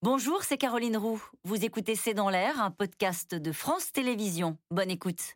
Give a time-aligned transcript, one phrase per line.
[0.00, 1.20] Bonjour, c'est Caroline Roux.
[1.42, 4.56] Vous écoutez C'est dans l'air, un podcast de France Télévisions.
[4.70, 5.34] Bonne écoute.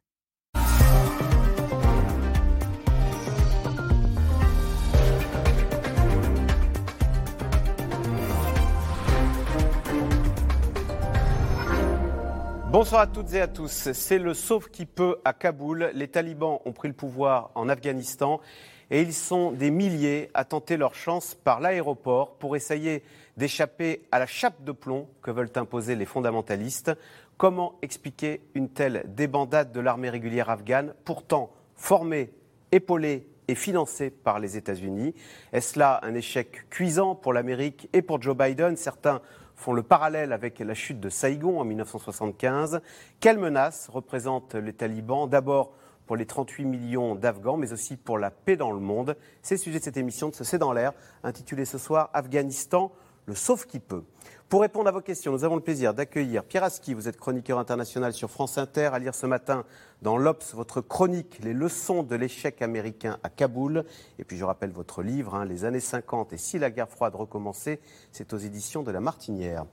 [12.70, 13.90] Bonsoir à toutes et à tous.
[13.92, 15.90] C'est le sauf qui peut à Kaboul.
[15.92, 18.40] Les talibans ont pris le pouvoir en Afghanistan
[18.92, 23.02] et ils sont des milliers à tenter leur chance par l'aéroport pour essayer
[23.36, 26.92] d'échapper à la chape de plomb que veulent imposer les fondamentalistes.
[27.36, 32.32] Comment expliquer une telle débandade de l'armée régulière afghane, pourtant formée,
[32.70, 35.14] épaulée et financée par les États-Unis?
[35.52, 38.76] Est-ce là un échec cuisant pour l'Amérique et pour Joe Biden?
[38.76, 39.20] Certains
[39.56, 42.80] font le parallèle avec la chute de Saïgon en 1975.
[43.20, 45.28] Quelle menace représentent les talibans?
[45.28, 45.72] D'abord
[46.06, 49.16] pour les 38 millions d'Afghans, mais aussi pour la paix dans le monde.
[49.40, 50.92] C'est le sujet de cette émission de ce C'est dans l'air,
[51.22, 52.92] intitulée ce soir Afghanistan,
[53.26, 54.02] le sauf qui peut.
[54.48, 57.58] Pour répondre à vos questions, nous avons le plaisir d'accueillir Pierre Aski, vous êtes chroniqueur
[57.58, 59.64] international sur France Inter, à lire ce matin
[60.02, 63.84] dans l'Obs votre chronique Les leçons de l'échec américain à Kaboul.
[64.18, 67.14] Et puis je rappelle votre livre, hein, Les années 50 et si la guerre froide
[67.14, 69.64] recommençait, c'est aux éditions de La Martinière.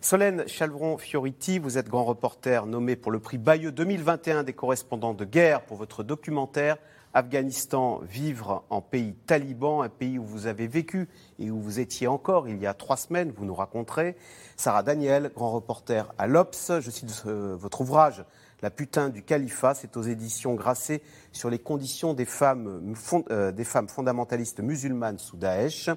[0.00, 5.24] Solène Chalvron-Fioriti, vous êtes grand reporter nommé pour le prix Bayeux 2021 des correspondants de
[5.24, 6.76] guerre pour votre documentaire
[7.14, 12.08] Afghanistan, vivre en pays taliban, un pays où vous avez vécu et où vous étiez
[12.08, 14.16] encore il y a trois semaines, vous nous raconterez.
[14.56, 18.24] Sarah Daniel, grand reporter à l'Obs, je cite euh, votre ouvrage
[18.62, 22.94] La putain du califat, c'est aux éditions Grasset sur les conditions des femmes,
[23.30, 25.90] euh, des femmes fondamentalistes musulmanes sous Daesh.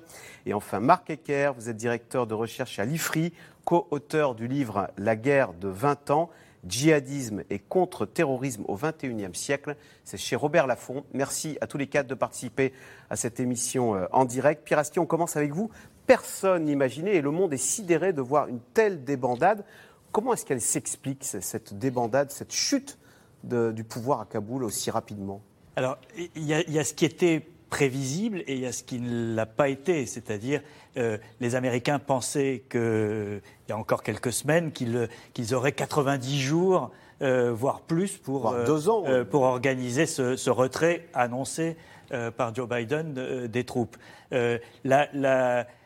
[0.45, 3.33] Et enfin, Marc Ecker, vous êtes directeur de recherche à l'IFRI,
[3.65, 6.29] co-auteur du livre La guerre de 20 ans
[6.67, 9.75] djihadisme et contre-terrorisme au XXIe siècle.
[10.03, 11.03] C'est chez Robert Laffont.
[11.13, 12.73] Merci à tous les quatre de participer
[13.09, 14.63] à cette émission euh, en direct.
[14.63, 15.69] Pierre on commence avec vous.
[16.05, 19.65] Personne n'imaginait, et le monde est sidéré de voir une telle débandade.
[20.11, 22.97] Comment est-ce qu'elle s'explique, cette débandade, cette chute
[23.43, 25.41] du pouvoir à Kaboul aussi rapidement?
[25.75, 25.97] Alors,
[26.35, 29.45] il y, a ce qui était prévisible et il y a ce qui ne l'a
[29.45, 30.61] pas été, c'est-à-dire
[30.97, 36.91] euh, les Américains pensaient qu'il y a encore quelques semaines qu'ils auraient 90 jours,
[37.21, 41.77] euh, voire plus, pour, euh, pour organiser ce, retrait annoncé
[42.37, 43.97] par Joe Biden des troupes.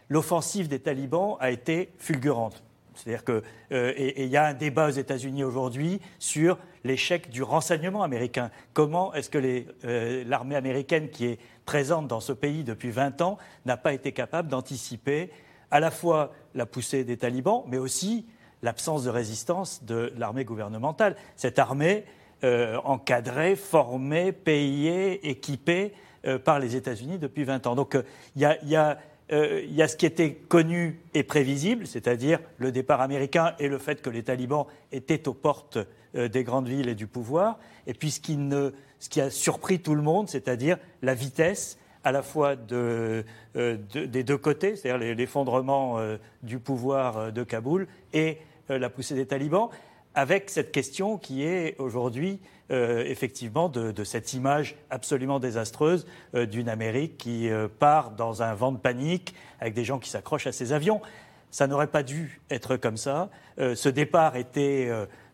[0.09, 2.62] L'offensive des talibans a été fulgurante.
[3.03, 8.03] C'est-à-dire que et il y a un débat aux États-Unis aujourd'hui sur l'échec du renseignement
[8.03, 8.51] américain.
[8.73, 13.78] Comment est-ce que l'armée américaine, qui est présente dans ce pays depuis 20 ans n'a
[13.78, 15.31] pas été capable d'anticiper
[15.72, 18.25] à la fois la poussée des talibans, mais aussi
[18.62, 21.16] l'absence de résistance de l'armée gouvernementale.
[21.35, 22.06] Cette armée
[22.44, 25.94] euh, encadrée, formée, payée, équipée
[26.25, 27.75] euh, par les États-Unis depuis 20 ans.
[27.75, 28.03] Donc euh,
[28.35, 29.00] il y, a,
[29.31, 34.24] ce qui était connu et prévisible, c'est-à-dire le départ américain et le fait que les
[34.24, 35.78] talibans étaient aux portes
[36.14, 40.28] des grandes villes et du pouvoir, et puis ce qui a surpris tout le monde,
[40.28, 43.24] c'est-à-dire la vitesse à la fois euh,
[43.56, 48.38] des deux côtés, c'est-à-dire l'effondrement euh, du pouvoir euh, de Kaboul et
[48.69, 49.68] la poussée des talibans,
[50.16, 52.39] avec cette question qui est aujourd'hui
[52.69, 57.49] effectivement de, cette image absolument désastreuse d'une Amérique qui
[57.79, 61.01] part dans un vent de panique avec des gens qui s'accrochent à ses avions.
[61.50, 63.29] Ça n'aurait pas dû être comme ça.
[63.57, 64.89] ce départ était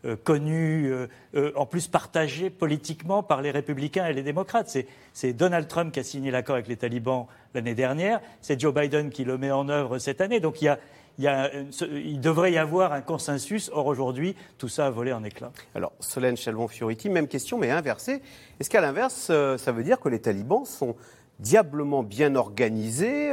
[0.07, 4.77] euh, connu, euh, euh, en plus partagé politiquement par les républicains et les démocrates.
[5.11, 9.09] C'est Donald Trump qui a signé l'accord avec les talibans l'année dernière, c'est Joe Biden
[9.09, 10.39] qui le met en œuvre cette année.
[10.39, 10.77] Donc il y a,
[11.17, 13.69] il, devrait y avoir un consensus.
[13.73, 15.51] Or, aujourd'hui, tout ça a volé en éclats.
[15.75, 18.22] Alors, Solène Chalvon-Fioriti, même question, mais inversée.
[18.59, 20.95] Est-ce qu'à l'inverse, ça veut dire que les talibans sont
[21.39, 23.31] diablement bien organisés,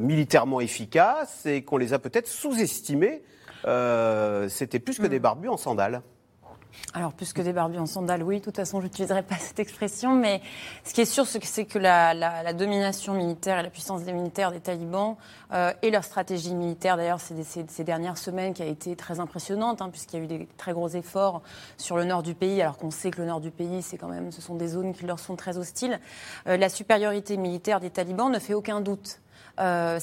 [0.00, 3.22] militairement efficaces, et qu'on les a peut-être sous-estimés
[3.66, 5.22] euh, c'était plus que des mm.
[5.22, 6.02] barbus en sandales?
[6.92, 9.60] Alors, plus que des barbus en sandales, oui, de toute façon, je n'utiliserai pas cette
[9.60, 10.42] expression, mais
[10.84, 14.60] ce qui est sûr, c'est que la, domination militaire et la puissance des militaires des
[14.60, 15.16] talibans
[15.52, 19.82] euh, et leur stratégie militaire, d'ailleurs, ces, ces, dernières semaines qui a été très impressionnante,
[19.82, 21.42] hein, puisqu'il y a eu des très gros efforts
[21.76, 24.08] sur le nord du pays, alors qu'on sait que le nord du pays, c'est quand
[24.08, 26.00] même, ce sont des zones qui leur sont très hostiles.
[26.48, 29.20] Euh, la supériorité militaire des talibans ne fait aucun doute.
[29.58, 29.98] Euh,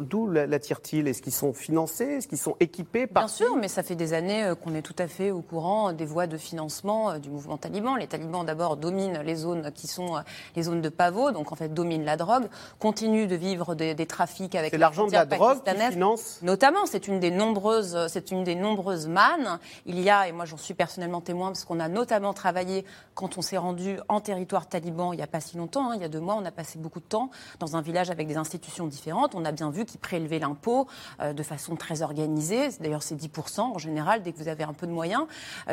[0.00, 2.04] d'où l'attirent-ils Est-ce qu'ils sont financés?
[2.04, 4.82] Est-ce qu'ils sont équipés par Bien sûr, mais ça fait des années euh, qu'on est
[4.82, 7.96] tout à fait au courant des voies de financement euh, du mouvement taliban.
[7.96, 10.22] Les talibans, d'abord, dominent les zones qui sont
[10.56, 12.48] les zones de pavot, donc en fait dominent la drogue,
[12.78, 14.70] continuent de vivre des, trafics avec.
[14.70, 16.38] C'est l'argent de la drogue qui finance?
[16.42, 19.58] Notamment, c'est une des nombreuses, c'est une des nombreuses mannes.
[19.86, 23.38] Il y a, et moi j'en suis personnellement témoin, parce qu'on a notamment travaillé quand
[23.38, 26.04] on s'est rendu en territoire taliban il n'y a pas si longtemps, hein, il y
[26.04, 28.38] a deux mois, on a passé beaucoup de temps dans un village avec des des
[28.38, 29.34] institutions différentes.
[29.34, 30.86] On a bien vu qu'ils prélevaient l'impôt
[31.22, 32.68] de façon très organisée.
[32.80, 35.26] D'ailleurs, c'est 10% en général dès que vous avez un peu de moyens.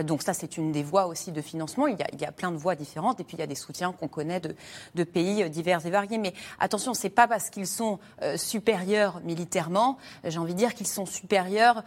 [0.03, 1.87] donc ça, c'est une des voies aussi de financement.
[1.87, 3.19] Il y, a, il y a plein de voies différentes.
[3.19, 4.55] Et puis, il y a des soutiens qu'on connaît de,
[4.95, 6.17] de, pays divers et variés.
[6.17, 7.99] Mais attention, c'est pas parce qu'ils sont
[8.35, 11.83] supérieurs militairement, j'ai envie de dire qu'ils sont supérieurs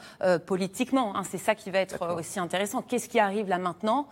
[0.47, 1.17] politiquement.
[1.17, 1.23] Hein.
[1.31, 2.83] C'est ça qui va être aussi intéressant.
[2.83, 4.09] Qu'est-ce qui arrive là maintenant?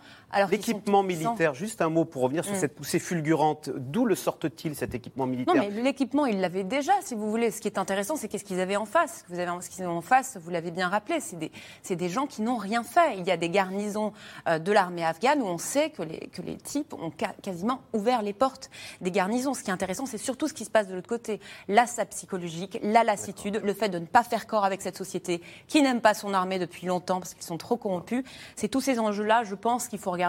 [0.49, 2.59] L'équipement militaire, juste un mot pour revenir sur mm.
[2.59, 3.69] cette poussée fulgurante.
[3.75, 7.51] D'où le sortent-ils, cet équipement militaire Non, mais l'équipement, ils l'avaient déjà, si vous voulez.
[7.51, 9.25] Ce qui est intéressant, c'est qu'est-ce qu'ils avaient en face.
[9.29, 11.51] Vous avez, ce qu'ils ont en face, vous l'avez bien rappelé, c'est des,
[11.95, 13.17] des, gens qui n'ont rien fait.
[13.17, 14.13] Il y a des garnisons
[14.47, 18.21] euh, de l'armée afghane où on sait que les, que les types ont quasiment ouvert
[18.21, 18.69] les portes
[19.01, 19.53] des garnisons.
[19.53, 21.39] Ce qui est intéressant, c'est surtout ce qui se passe de l'autre côté.
[21.67, 25.81] L'assas psychologique, la lassitude, le fait de ne pas faire corps avec cette société qui
[25.81, 28.23] n'aime pas son armée depuis longtemps parce qu'ils sont trop corrompus.
[28.55, 30.22] C'est tous ces enjeux-là, je pense, qu'il faut regarder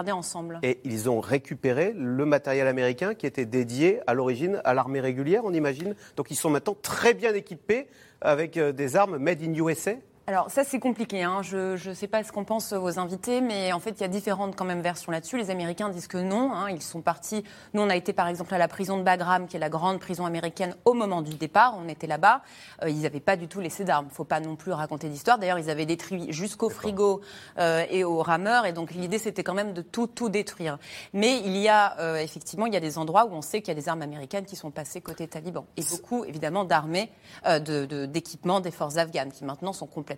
[0.63, 5.43] Et ils ont récupéré le matériel américain qui était dédié à l'origine à l'armée régulière,
[5.45, 5.95] on imagine.
[6.17, 7.87] Donc ils sont maintenant très bien équipés
[8.21, 9.93] avec euh, des armes made in USA
[10.27, 11.43] alors ça c'est compliqué, hein.
[11.43, 14.09] je ne sais pas ce qu'en pensent vos invités, mais en fait il y a
[14.09, 15.37] différentes quand même versions là-dessus.
[15.37, 16.71] Les Américains disent que non, hein.
[16.71, 17.45] ils sont partis,
[17.75, 20.01] nous on a été par exemple à la prison de Bagram, qui est la grande
[20.01, 22.41] prison américaine au moment du départ, on était là-bas,
[22.83, 25.59] euh, ils n'avaient pas du tout laissé d'armes, faut pas non plus raconter d'histoire, d'ailleurs
[25.59, 27.21] ils avaient détruit jusqu'au frigo
[27.59, 30.79] euh, et au rameur, et donc l'idée c'était quand même de tout, tout détruire.
[31.13, 33.69] Mais il y a euh, effectivement, il y a des endroits où on sait qu'il
[33.69, 37.11] y a des armes américaines qui sont passées côté taliban, et beaucoup évidemment d'armées,
[37.45, 40.14] d'équipements de, des forces afghanes, qui maintenant sont complètement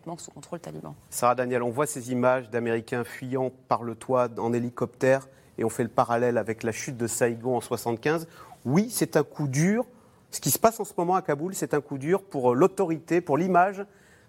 [1.11, 5.29] Sarah Daniel, on voit ces images d'Américains fuyant par le toit en hélicoptère
[5.59, 8.27] et on fait le parallèle avec la chute de Saïgon en 75.
[8.65, 9.87] Oui, c'est un coup dur.
[10.31, 13.21] Ce qui se passe en ce moment à Kaboul, c'est un coup dur pour l'autorité,
[13.21, 13.85] pour l'image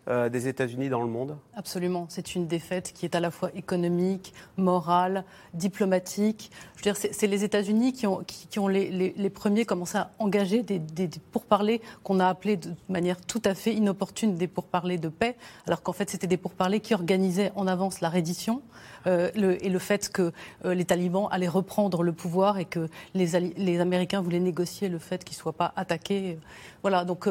[0.08, 2.06] euh, des États-Unis dans le monde Absolument.
[2.10, 5.24] C'est une défaite qui est à la fois économique, morale,
[5.54, 6.52] diplomatique.
[6.76, 10.12] Je veux dire, c'est les États-Unis qui ont, qui, ont les, les, premiers commencé à
[10.20, 14.98] engager des, des, pourparlers qu'on a appelés de manière tout à fait inopportune des pourparlers
[14.98, 18.62] de paix, alors qu'en fait, c'était des pourparlers qui organisaient en avance la reddition
[19.08, 20.32] euh, et le fait que
[20.66, 25.00] euh, les talibans allaient reprendre le pouvoir et que les, les Américains voulaient négocier le
[25.00, 26.38] fait qu'ils ne soient pas attaqués.
[26.82, 27.28] Voilà, donc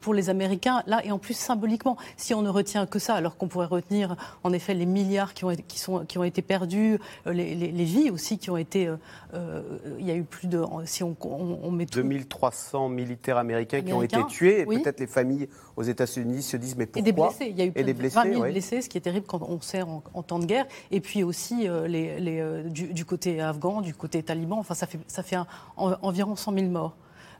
[0.00, 3.36] pour les Américains, là, et en plus symboliquement, si on ne retient que ça, alors
[3.36, 6.98] qu'on pourrait retenir en effet les milliards qui ont, qui sont, qui ont été perdus,
[7.26, 8.86] euh, les, les, vies aussi qui ont été.
[8.86, 8.96] Euh,
[9.34, 9.62] euh,
[9.98, 10.62] il y a eu plus de.
[10.84, 15.48] Si on, on, met 2300 militaires américains, qui ont été tués, et peut-être les familles
[15.76, 17.46] aux États-Unis se disent mais pourquoi Et des blessés.
[17.50, 19.60] Il y a eu plus de 20 000 blessés, ce qui est terrible quand on
[19.60, 20.66] sert en, temps de guerre.
[20.90, 24.58] Et puis aussi les, les, du, côté afghan, du côté taliban.
[24.58, 25.36] Enfin, ça fait, ça fait
[25.76, 26.96] environ 100 000 morts.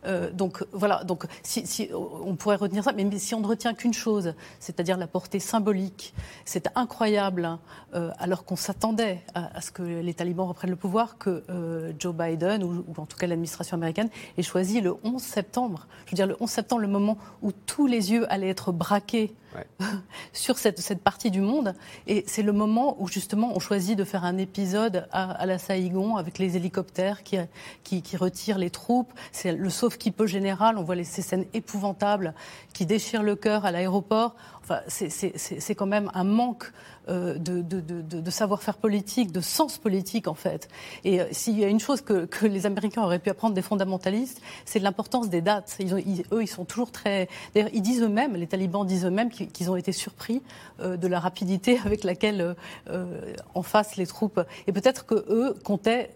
[0.08, 3.94] Euh, donc voilà, donc si, on pourrait retenir ça, mais si on ne retient qu'une
[3.94, 6.14] chose, c'est-à-dire la portée symbolique,
[6.44, 7.60] c'est incroyable, hein,
[7.94, 12.14] euh, alors qu'on s'attendait à, ce que les talibans reprennent le pouvoir, que euh, Joe
[12.14, 15.86] Biden, ou, en tout cas l'administration américaine, ait choisi le 11 septembre.
[16.06, 19.34] Je veux dire, le 11 septembre, le moment où tous les yeux allaient être braqués
[20.32, 21.74] sur cette, cette, partie du monde.
[22.06, 26.16] Et c'est le moment où justement on choisit de faire un épisode à, la Saïgon
[26.16, 27.38] avec les hélicoptères qui,
[27.84, 29.12] qui, qui retirent les troupes.
[29.32, 30.78] C'est le sauve-qui-peut général.
[30.78, 32.34] On voit les, ces scènes épouvantables
[32.72, 34.34] qui déchirent le cœur à l'aéroport.
[34.62, 36.72] Enfin, c'est quand même un manque
[37.08, 40.68] de, de, savoir-faire politique, de sens politique en fait.
[41.04, 44.40] Et euh, s'il y a une chose que, les Américains auraient pu apprendre des fondamentalistes,
[44.64, 45.76] c'est l'importance des dates.
[45.80, 45.94] Ils
[46.32, 47.28] eux, ils sont toujours très.
[47.54, 50.42] D'ailleurs, ils disent eux-mêmes, les talibans disent eux-mêmes qu'ils ont été surpris
[50.80, 52.54] euh, de la rapidité avec laquelle
[53.54, 54.40] en face les troupes.
[54.66, 56.14] Et peut-être que eux comptaient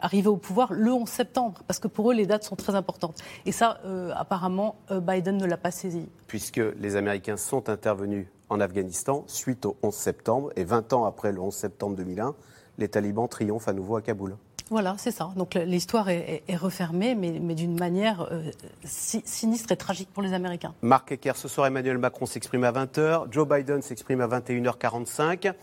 [0.00, 3.18] arriver au pouvoir le 11 septembre, parce que pour eux, les dates sont très importantes.
[3.46, 3.80] Et ça,
[4.14, 6.08] apparemment, Biden ne l'a pas saisi.
[6.26, 10.50] Puisque les Américains sont intervenus en Afghanistan suite au 11 septembre.
[10.56, 12.34] Et 20 ans après le 11 septembre 2001,
[12.78, 14.36] les talibans triomphent à nouveau à Kaboul.
[14.70, 15.30] Voilà, c'est ça.
[15.36, 18.50] Donc l'histoire est, refermée, mais, mais d'une manière euh,
[18.84, 20.74] sinistre et tragique pour les Américains.
[20.82, 25.54] Marc Ecker, ce soir Emmanuel Macron s'exprime à 20h, Joe Biden s'exprime à 21h45.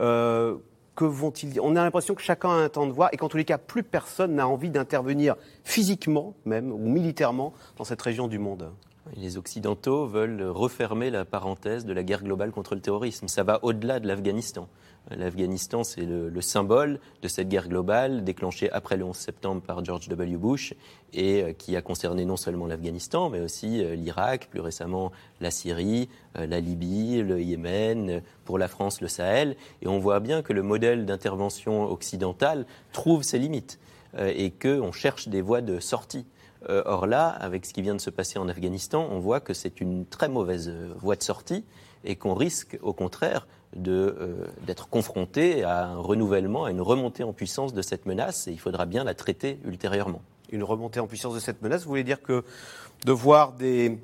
[0.00, 0.56] Euh,
[0.96, 1.64] que vont-ils dire?
[1.64, 3.58] On a l'impression que chacun a un temps de voix et qu'en tous les cas,
[3.58, 8.72] plus personne n'a envie d'intervenir physiquement même ou militairement dans cette région du monde.
[9.16, 13.28] Les Occidentaux veulent refermer la parenthèse de la guerre globale contre le terrorisme.
[13.28, 14.68] Ça va au-delà de l'Afghanistan.
[15.10, 20.08] L'Afghanistan, c'est le, symbole de cette guerre globale déclenchée après le 11 septembre par George
[20.08, 20.36] W.
[20.36, 20.74] Bush
[21.14, 25.10] et euh, qui a concerné non seulement l'Afghanistan, mais aussi euh, l'Irak, plus récemment
[25.40, 29.56] la Syrie, euh, la Libye, le Yémen, pour la France, le Sahel.
[29.80, 33.78] Et on voit bien que le modèle d'intervention occidentale trouve ses limites
[34.18, 36.24] et qu'on cherche des voies de sortie.
[36.68, 39.54] Euh, or là, avec ce qui vient de se passer en Afghanistan, on voit que
[39.54, 41.64] c'est une très mauvaise euh, voie de sortie
[42.04, 43.46] et qu'on risque au contraire
[43.86, 48.52] euh, d'être confronté à un renouvellement, à une remontée en puissance de cette menace et
[48.52, 50.22] il faudra bien la traiter ultérieurement.
[50.50, 51.82] une remontée en puissance de cette menace.
[51.82, 52.42] Vous voulez dire que
[53.04, 53.98] de voir des,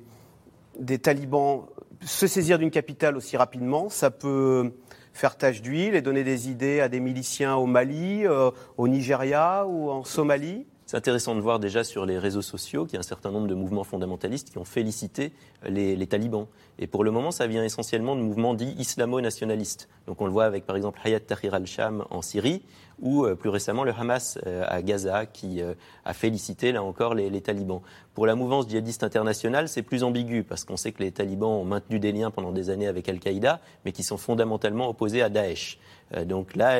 [0.78, 1.62] des talibans
[2.04, 4.72] se saisir d'une capitale aussi rapidement, ça peut
[5.12, 9.90] faire tache d'huile et donner des idées à des miliciens au Mali, au Nigeria ou
[9.90, 10.66] en Somalie?
[10.94, 13.48] C'est intéressant de voir déjà sur les réseaux sociaux qu'il y a un certain nombre
[13.48, 15.32] de mouvements fondamentalistes qui ont félicité
[15.68, 16.46] les, talibans.
[16.78, 19.88] Et pour le moment, ça vient essentiellement de mouvements dits islamo-nationalistes.
[20.06, 22.62] Donc on le voit avec par exemple Hayat Tahrir al-Sham en Syrie
[23.00, 25.74] ou euh, plus récemment le Hamas euh, à Gaza qui euh,
[26.04, 27.80] a félicité là encore les, les, talibans.
[28.14, 31.64] Pour la mouvance djihadiste internationale, c'est plus ambigu parce qu'on sait que les talibans ont
[31.64, 35.80] maintenu des liens pendant des années avec Al-Qaïda, mais qui sont fondamentalement opposés à Daesh.
[36.24, 36.78] donc là,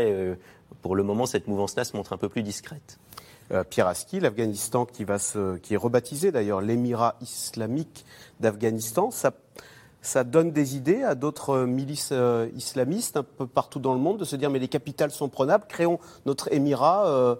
[0.82, 3.00] pour le moment, cette mouvance-là se montre un peu plus discrète.
[3.52, 8.06] Euh, Pierre Aski, l'Afghanistan qui, va se, qui est rebaptisé d'ailleurs l'Émirat islamique
[8.40, 9.10] d'Afghanistan.
[9.10, 9.32] Ça,
[10.00, 14.18] ça, donne des idées à d'autres milices euh, islamistes un peu partout dans le monde
[14.18, 17.06] de se dire mais les capitales sont prenables, créons notre Émirat.
[17.06, 17.34] Euh,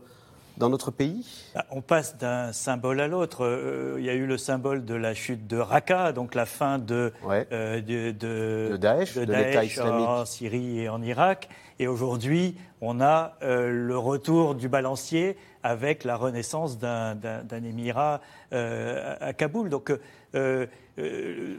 [0.57, 1.27] dans notre pays?
[1.57, 3.97] Bah, On passe d'un symbole à l'autre.
[3.99, 7.13] il y a eu le symbole de la chute de Raqqa, donc la fin de,
[7.25, 11.49] de, de, Daesh, de, l'État islamique en Syrie et en Irak.
[11.81, 18.21] Et aujourd'hui, on a le retour du balancier avec la renaissance d'un émirat
[18.53, 19.71] euh, à Kaboul.
[19.71, 19.91] Donc,
[20.35, 20.67] euh,
[20.99, 21.57] euh,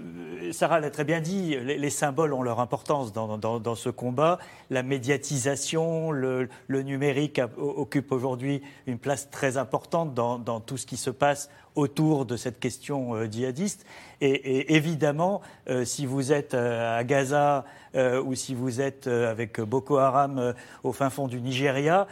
[0.51, 4.37] Sarah l'a très bien dit, les, symboles ont leur importance dans, ce combat.
[4.69, 11.09] La médiatisation, le, numérique occupe aujourd'hui une place très importante dans, tout ce qui se
[11.09, 13.87] passe autour de cette question djihadiste.
[14.21, 15.41] Et, évidemment,
[15.83, 21.27] si vous êtes à Gaza ou si vous êtes avec Boko Haram au fin fond
[21.27, 22.07] du Nigeria,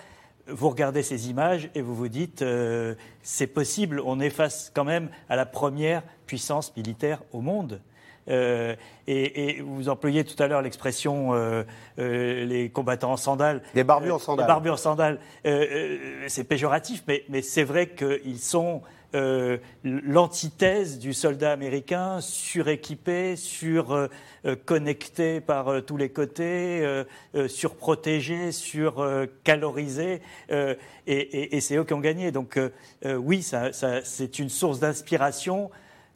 [0.48, 4.84] vous regardez ces images et vous vous dites, euh, c'est possible, on est face quand
[4.84, 7.82] même à la première puissance militaire au monde.
[8.30, 11.64] Euh, et, vous employez tout à l'heure l'expression euh,
[11.98, 13.62] les combattants en sandales.
[13.76, 14.46] Les barbus en sandales.
[14.46, 15.20] Les barbus en sandales.
[15.44, 18.82] c'est péjoratif, mais, mais c'est vrai qu'ils sont
[19.16, 27.04] euh, l'antithèse du soldat américain suréquipé, surconnecté euh, par euh, tous les côtés,
[27.48, 32.32] surprotégé, surcalorisé, et, et, et c'est eux qui ont gagné.
[32.32, 32.60] Donc
[33.06, 33.72] oui, ça,
[34.04, 35.70] c'est une source d'inspiration.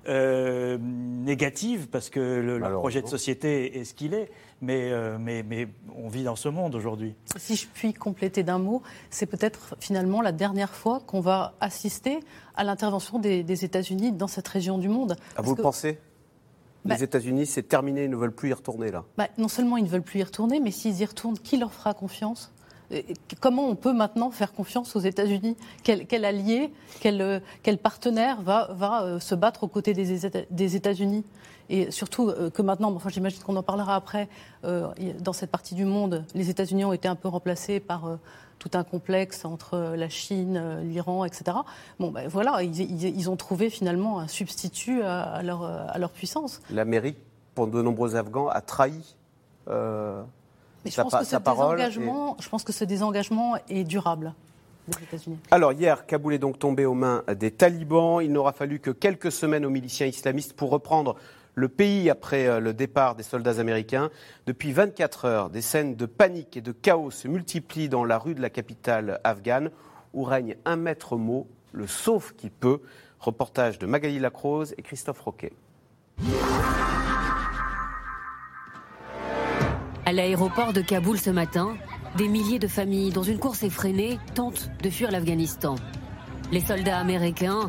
[0.08, 4.30] négative parce que le, projet de société est ce qu'il est,
[4.62, 7.16] mais, mais, mais, on vit dans ce monde aujourd'hui.
[7.36, 12.20] Si je puis compléter d'un mot, c'est peut-être finalement la dernière fois qu'on va assister
[12.56, 15.16] à l'intervention des, États-Unis dans cette région du monde.
[15.36, 16.00] À vous le pensez?
[16.86, 19.04] Bah les États-Unis, c'est terminé, ils ne veulent plus y retourner là.
[19.18, 21.74] Bah, non seulement ils ne veulent plus y retourner, mais s'ils y retournent, qui leur
[21.74, 22.54] fera confiance?
[23.42, 25.58] Comment on peut maintenant faire confiance aux États-Unis?
[25.84, 26.72] Quel, allié,
[27.02, 31.26] quel, quel, partenaire va, va, euh, se battre aux côtés des États-Unis?
[31.70, 34.28] Et surtout euh, que maintenant, enfin, j'imagine qu'on en parlera après,
[34.64, 34.88] euh,
[35.20, 38.18] dans cette partie du monde, les États-Unis ont été un peu remplacés par
[38.60, 41.58] tout un complexe entre la Chine, l'Iran, etc.
[42.00, 46.62] Bon, ben voilà, ils, ont trouvé finalement un substitut à, leur, à leur, puissance.
[46.72, 47.18] L'Amérique,
[47.54, 49.16] pour de nombreux Afghans, a trahi.
[49.70, 50.22] Euh,
[50.86, 54.34] Mais je, pense que ce désengagement, je pense que ce désengagement est durable.
[55.52, 58.22] Alors hier, Kaboul est donc tombé aux mains des talibans.
[58.22, 61.18] Il n'aura fallu que quelques semaines aux miliciens islamistes pour reprendre
[61.58, 64.12] le pays après euh, le départ des soldats américains.
[64.46, 68.36] Depuis 24 heures, des scènes de panique et de chaos se multiplient dans la rue
[68.36, 69.72] de la capitale afghane,
[70.14, 72.80] où règne un maître mot, le sauf qui peut.
[73.20, 75.52] Reportage de Magali Lacrose et Christophe Roquet.
[80.06, 81.76] À l'aéroport de Kaboul ce matin,
[82.18, 85.76] des milliers de familles, dans une course effrénée, tentent de fuir l'Afghanistan.
[86.52, 87.68] Les soldats américains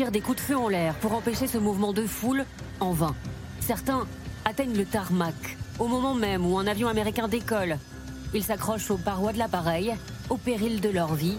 [0.00, 2.46] tirent des coups de feu en l'air pour empêcher ce mouvement de foule
[2.80, 3.14] en vain.
[3.60, 4.06] Certains
[4.46, 7.76] atteignent le tarmac au moment même où un avion américain décolle.
[8.32, 9.94] Ils s'accrochent aux parois de l'appareil
[10.30, 11.36] au péril de leur vie.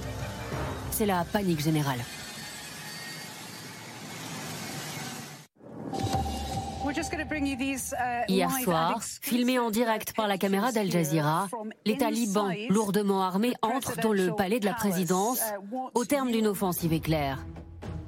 [0.92, 2.02] C'est la panique générale.
[8.28, 11.50] Hier soir, filmé en direct par la caméra d'Al Jazeera,
[11.88, 15.42] les talibans lourdement armés entrent dans le palais de la présidence
[15.96, 17.44] au terme d'une offensive éclair.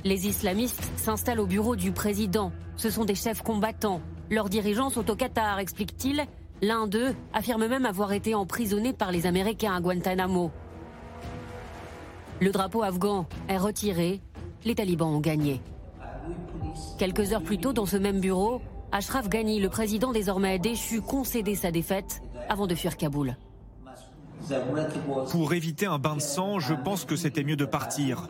[0.06, 2.52] Les islamistes s'installent au bureau du président.
[2.76, 4.02] Ce sont des chefs combattants.
[4.30, 6.26] Leurs dirigeants sont au Qatar, explique-t-il.
[6.62, 10.52] L'un d'eux affirme même avoir été emprisonné par les Américains à Guantanamo.
[12.42, 14.22] Le drapeau afghan est retiré.
[14.66, 15.62] Les talibans ont gagné.
[16.98, 21.56] Quelques heures plus tôt, dans ce même bureau, Ashraf Ghani, le président désormais déchu, concédait
[21.56, 23.38] sa défaite avant de fuir Kaboul.
[25.32, 28.30] Pour éviter un bain de sang, je pense que c'était mieux de partir.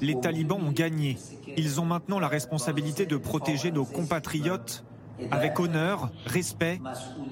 [0.00, 1.18] Les talibans ont gagné.
[1.56, 4.84] Ils ont maintenant la responsabilité de protéger nos compatriotes
[5.30, 6.80] avec honneur, respect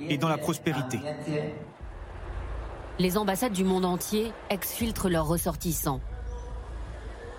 [0.09, 1.01] et dans la prospérité.
[2.99, 6.01] Les ambassades du monde entier exfiltrent leurs ressortissants.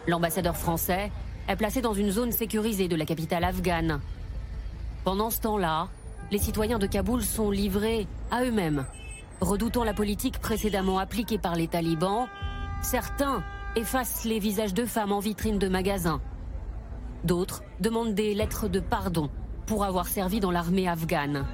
[0.08, 1.12] L'ambassadeur français
[1.48, 4.02] est placé dans une zone sécurisée de la capitale afghane.
[5.04, 5.88] Pendant ce temps-là,
[6.32, 8.86] les citoyens de Kaboul sont livrés à eux-mêmes.
[9.42, 12.28] Redoutant la politique précédemment appliquée par les talibans,
[12.84, 13.44] certains
[13.76, 16.22] effacent les visages de femmes en vitrine de magasins.
[17.24, 19.32] D'autres demandent des lettres de pardon
[19.66, 21.46] pour avoir servi dans l'armée afghane.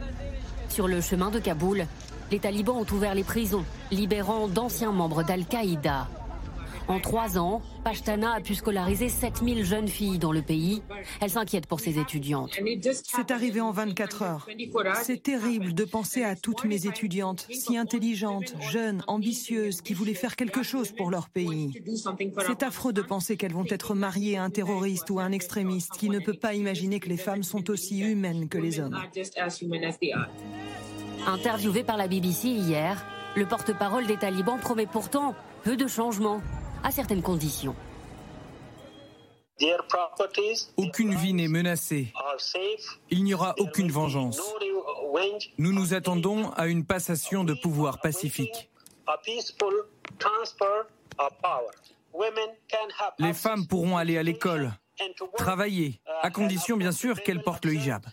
[0.67, 1.85] Sur le chemin de Kaboul,
[2.29, 6.09] les talibans ont ouvert les prisons, libérant d'anciens membres d'Al-Qaïda.
[6.87, 10.81] En trois ans, Pashtana a pu scolariser 7000 jeunes filles dans le pays.
[11.19, 12.57] Elle s'inquiète pour ses étudiantes.
[13.03, 14.47] C'est arrivé en 24 heures.
[15.03, 20.35] C'est terrible de penser à toutes mes étudiantes, si intelligentes, jeunes, ambitieuses, qui voulaient faire
[20.35, 21.73] quelque chose pour leur pays.
[22.45, 25.97] C'est affreux de penser qu'elles vont être mariées à un terroriste ou à un extrémiste
[25.97, 28.97] qui ne peut pas imaginer que les femmes sont aussi humaines que les hommes.
[31.25, 36.41] Interviewé par la BBC hier, le porte-parole des talibans promet pourtant peu de changements
[36.83, 37.75] à certaines conditions.
[40.77, 42.13] Aucune vie n'est menacée.
[43.09, 44.39] Il n'y aura aucune vengeance.
[45.57, 48.69] Nous nous attendons à une passation de pouvoir pacifique.
[53.19, 54.73] Les femmes pourront aller à l'école,
[55.35, 58.05] travailler, à condition bien sûr qu'elles portent le hijab.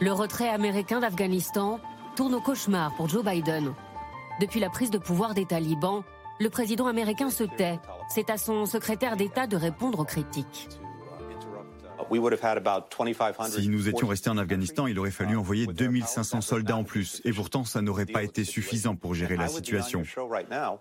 [0.00, 1.80] Le retrait américain d'Afghanistan
[2.16, 3.74] tourne au cauchemar pour Joe Biden.
[4.40, 6.02] Depuis la prise de pouvoir des talibans,
[6.40, 7.78] le président américain se tait.
[8.08, 10.68] C'est à son secrétaire d'État de répondre aux critiques.
[13.48, 17.22] Si nous étions restés en Afghanistan, il aurait fallu envoyer 2500 soldats en plus.
[17.24, 20.02] Et pourtant, ça n'aurait pas été suffisant pour gérer la situation.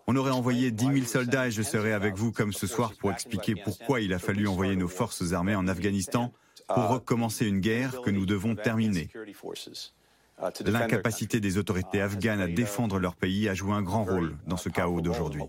[0.08, 3.12] On aurait envoyé 10 000 soldats et je serais avec vous comme ce soir pour
[3.12, 6.34] expliquer pourquoi il a fallu envoyer nos forces armées en Afghanistan
[6.68, 9.10] pour recommencer une guerre que nous devons terminer.
[10.66, 14.70] L'incapacité des autorités afghanes à défendre leur pays a joué un grand rôle dans ce
[14.70, 15.44] chaos d'aujourd'hui.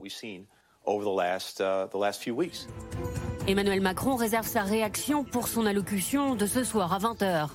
[3.46, 7.48] Emmanuel Macron réserve sa réaction pour son allocution de ce soir à 20h.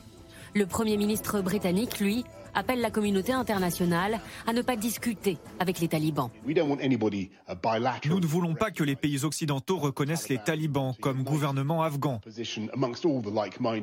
[0.56, 5.88] Le Premier ministre britannique, lui, appelle la communauté internationale à ne pas discuter avec les
[5.88, 6.30] talibans.
[6.46, 6.54] Nous
[8.20, 12.22] ne voulons pas que les pays occidentaux reconnaissent les talibans comme gouvernement afghan.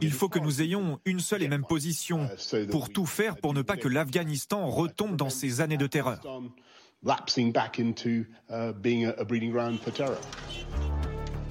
[0.01, 2.29] Il faut que nous ayons une seule et même position
[2.71, 6.21] pour tout faire pour ne pas que l'Afghanistan retombe dans ces années de terreur.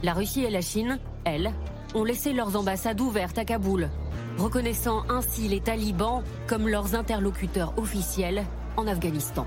[0.03, 1.51] La Russie et la Chine, elles,
[1.95, 3.89] ont laissé leurs ambassades ouvertes à Kaboul
[4.37, 8.43] reconnaissant ainsi les talibans comme leurs interlocuteurs officiels
[8.77, 9.45] en Afghanistan.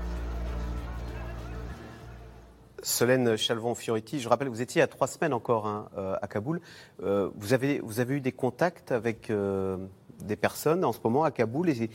[2.81, 6.61] Solène Chalvon-Fioriti, je rappelle que vous étiez à trois semaines encore hein, euh, à Kaboul.
[7.03, 9.77] Euh, vous, avez, vous avez eu des contacts avec euh,
[10.23, 11.89] des personnes en ce moment à Kaboul et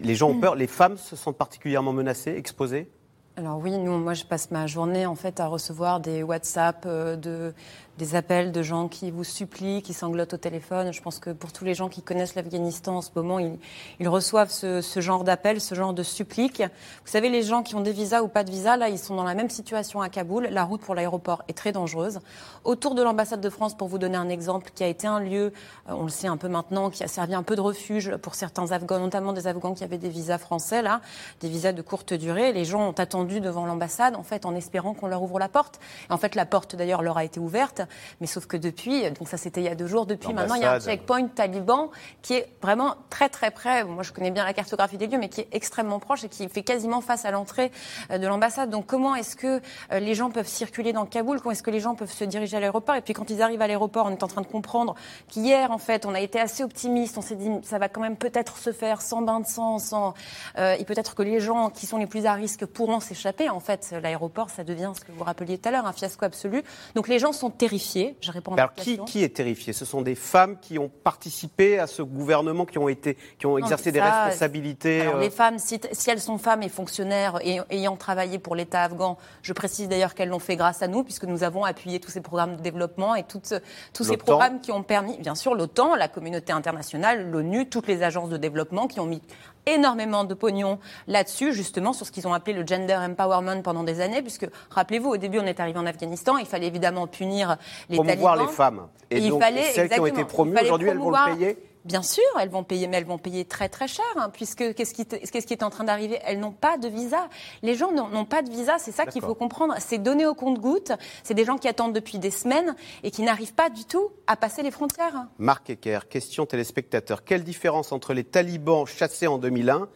[0.00, 2.88] Les gens ont peur, les femmes se sentent particulièrement menacées, exposées?
[3.36, 7.52] Alors oui, nous, moi je passe ma journée en fait à recevoir des WhatsApp de
[7.98, 10.92] des appels de gens qui vous supplient, qui sanglotent au téléphone.
[10.92, 14.50] Je pense que pour tous les gens qui connaissent l'Afghanistan en ce moment, ils, reçoivent
[14.50, 16.62] ce, genre d'appels, ce genre de suppliques.
[16.62, 19.14] Vous savez, les gens qui ont des visas ou pas de visa, là, ils sont
[19.14, 20.48] dans la même situation à Kaboul.
[20.50, 22.20] La route pour l'aéroport est très dangereuse.
[22.64, 25.52] Autour de l'ambassade de France, pour vous donner un exemple, qui a été un lieu,
[25.88, 28.34] euh, on le sait un peu maintenant, qui a servi un peu de refuge pour
[28.34, 31.00] certains Afghans, notamment des Afghans qui avaient des visas français, là,
[31.40, 32.52] des visas de courte durée.
[32.52, 35.78] Les gens ont attendu devant l'ambassade, en fait, en espérant qu'on leur ouvre la porte.
[36.10, 37.83] En fait, la porte, d'ailleurs, leur a été ouverte.
[38.20, 40.62] Mais sauf que depuis, donc ça c'était il y a deux jours, depuis maintenant il
[40.62, 41.90] y a un checkpoint taliban
[42.22, 43.84] qui est vraiment très très près.
[43.84, 46.48] Moi je connais bien la cartographie des lieux, mais qui est extrêmement proche et qui
[46.48, 47.70] fait quasiment face à l'entrée
[48.10, 48.70] euh, de l'ambassade.
[48.70, 49.60] Donc comment est-ce que
[49.92, 51.40] euh, les gens peuvent circuler dans Kaboul?
[51.40, 52.94] Comment est-ce que les gens peuvent se diriger à l'aéroport?
[52.94, 54.94] Et puis quand ils arrivent à l'aéroport, on est en train de comprendre
[55.28, 57.18] qu'hier en fait on a été assez optimiste.
[57.18, 60.14] On s'est dit ça va quand même peut-être se faire sans bain de sang, sans
[60.58, 63.48] euh, et peut-être que les gens qui sont les plus à risque pourront s'échapper.
[63.50, 66.62] En fait, l'aéroport ça devient ce que vous rappeliez tout à l'heure un fiasco absolu.
[66.94, 68.16] Donc les gens sont terrifiés.
[68.20, 71.86] Je réponds Alors, qui, qui, est terrifié Ce sont des femmes qui ont participé à
[71.86, 75.78] ce gouvernement, qui ont, été, qui ont exercé des responsabilités Alors, Les euh, femmes, si,
[76.06, 80.28] elles sont femmes et fonctionnaires et ayant travaillé pour l'État afghan, je précise d'ailleurs qu'elles
[80.28, 83.24] l'ont fait grâce à nous, puisque nous avons appuyé tous ces programmes de développement et
[83.24, 83.54] toutes,
[83.92, 88.02] tous ces programmes qui ont permis, bien sûr, l'OTAN, la communauté internationale, l'ONU, toutes les
[88.02, 89.22] agences de développement qui ont mis
[89.66, 94.00] énormément de pognon là-dessus, justement, sur ce qu'ils ont appelé le gender empowerment pendant des
[94.00, 97.56] années, puisque, rappelez-vous, au début, on est arrivé en Afghanistan, il fallait évidemment punir
[97.88, 98.88] les Promouvoir les femmes.
[99.10, 102.02] Et, il donc, fallait, celles qui ont été promues, aujourd'hui, elles vont le payer Bien
[102.02, 105.04] sûr, elles vont payer, mais elles vont payer très très cher, hein, puisque qu'est-ce qui,
[105.06, 106.18] qui, est en train d'arriver?
[106.24, 107.28] Elles n'ont pas de visa.
[107.62, 109.74] Les gens n'ont pas de visa, c'est ça qu'il faut comprendre.
[109.78, 110.92] C'est donné au compte-goutte.
[111.22, 114.36] C'est des gens qui attendent depuis des semaines et qui n'arrivent pas du tout à
[114.36, 115.26] passer les frontières.
[115.38, 117.24] Marc Ecker, question téléspectateur.
[117.24, 119.88] Quelle différence entre les talibans chassés en 2001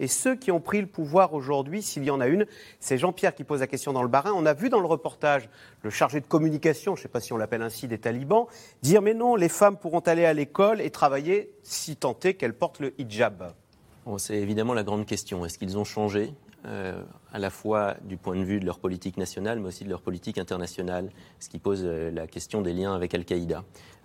[0.00, 2.46] et ceux qui ont pris le pouvoir aujourd'hui, s'il y en a une.
[2.80, 4.32] C'est Jean-Pierre qui pose la question dans le Barin.
[4.34, 5.48] On a vu dans le reportage
[5.82, 8.46] le chargé de communication, je ne sais pas si on l'appelle ainsi, des talibans,
[8.82, 12.54] dire mais non, les femmes pourront aller à l'école et travailler si tant est qu'elles
[12.54, 13.52] portent le hijab.
[14.18, 15.44] c'est évidemment la grande question.
[15.44, 16.32] Est-ce qu'ils ont changé
[16.66, 17.00] euh,
[17.32, 20.00] à la fois du point de vue de leur politique nationale, mais aussi de leur
[20.00, 23.62] politique internationale, ce qui pose euh, la question des liens avec Al-Qaïda.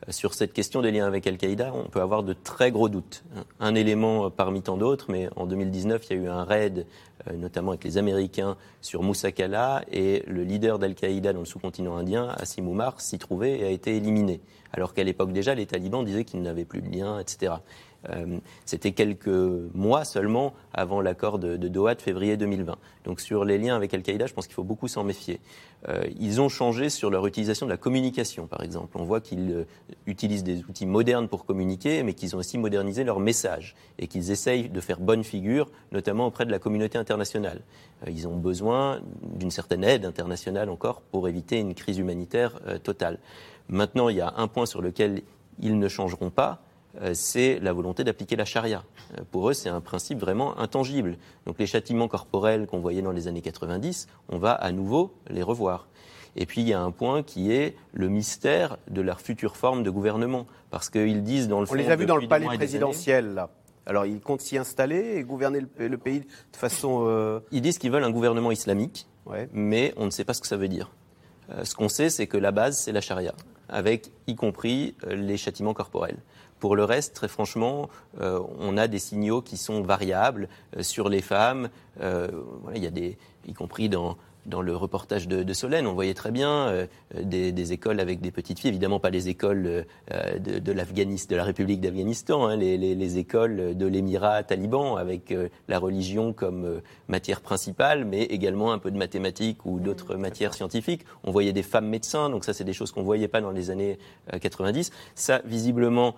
[0.07, 3.23] Euh, sur cette question des liens avec Al-Qaïda, on peut avoir de très gros doutes.
[3.59, 6.85] Un élément parmi tant d'autres, mais en 2019, il y a eu un raid,
[7.35, 12.27] notamment avec les Américains, sur Moussa Kala, et le leader d'Al-Qaïda dans le sous-continent indien,
[12.37, 14.41] Assim Oumar, s'y trouvait et a été éliminé.
[14.73, 17.53] Alors qu'à l'époque déjà, les talibans disaient qu'ils n'avaient plus de lien, etc.
[18.09, 22.75] Euh, c'était quelques mois seulement avant l'accord de, Doha de février 2020.
[23.03, 25.39] Donc sur les liens avec Al-Qaïda, je pense qu'il faut beaucoup s'en méfier.
[25.87, 28.97] Euh, ils ont changé sur leur utilisation de la communication, par exemple.
[28.97, 29.65] On voit qu'ils euh,
[30.05, 34.31] utilisent des outils modernes pour communiquer, mais qu'ils ont aussi modernisé leur message et qu'ils
[34.31, 37.61] essayent de faire bonne figure, notamment auprès de la communauté internationale.
[38.07, 43.19] ils ont besoin d'une certaine aide internationale encore pour éviter une crise humanitaire totale.
[43.69, 45.21] Maintenant, il y a un point sur lequel
[45.59, 46.61] ils ne changeront pas,
[47.13, 48.83] c'est la volonté d'appliquer la charia.
[49.17, 51.17] Euh, pour eux, c'est un principe vraiment intangible.
[51.45, 55.43] Donc les châtiments corporels qu'on voyait dans les années 90, on va à nouveau les
[55.43, 55.87] revoir.
[56.35, 59.83] Et puis il y a un point qui est le mystère de leur future forme
[59.83, 60.47] de gouvernement.
[60.69, 61.73] Parce qu'ils disent dans le fond.
[61.73, 63.49] On les a vus dans le palais présidentiel, là.
[63.87, 67.05] Alors ils comptent s'y installer et gouverner le, pays de façon.
[67.07, 69.07] Euh, ils disent qu'ils veulent un gouvernement islamique,
[69.53, 70.91] mais on ne sait pas ce que ça veut dire.
[71.63, 73.33] ce qu'on sait, c'est que la base, c'est la charia,
[73.69, 76.19] avec y compris les châtiments corporels.
[76.61, 77.89] Pour le reste, très franchement,
[78.21, 80.47] euh, on a des signaux qui sont variables
[80.77, 81.69] euh, sur les femmes.
[82.01, 82.27] Euh,
[82.75, 86.31] il y a des, y compris dans dans le reportage de, Solène, on voyait très
[86.31, 86.85] bien euh,
[87.21, 91.43] des, écoles avec des petites filles, évidemment pas les écoles euh, de, de, de la
[91.43, 98.05] République d'Afghanistan, hein, les, écoles de l'émirat taliban avec euh, la religion comme matière principale,
[98.05, 101.05] mais également un peu de mathématiques ou d'autres matières scientifiques.
[101.23, 103.51] On voyait des femmes médecins, donc ça c'est des choses qu'on ne voyait pas dans
[103.51, 103.99] les années
[104.39, 104.91] 90.
[105.15, 106.15] Ça, visiblement,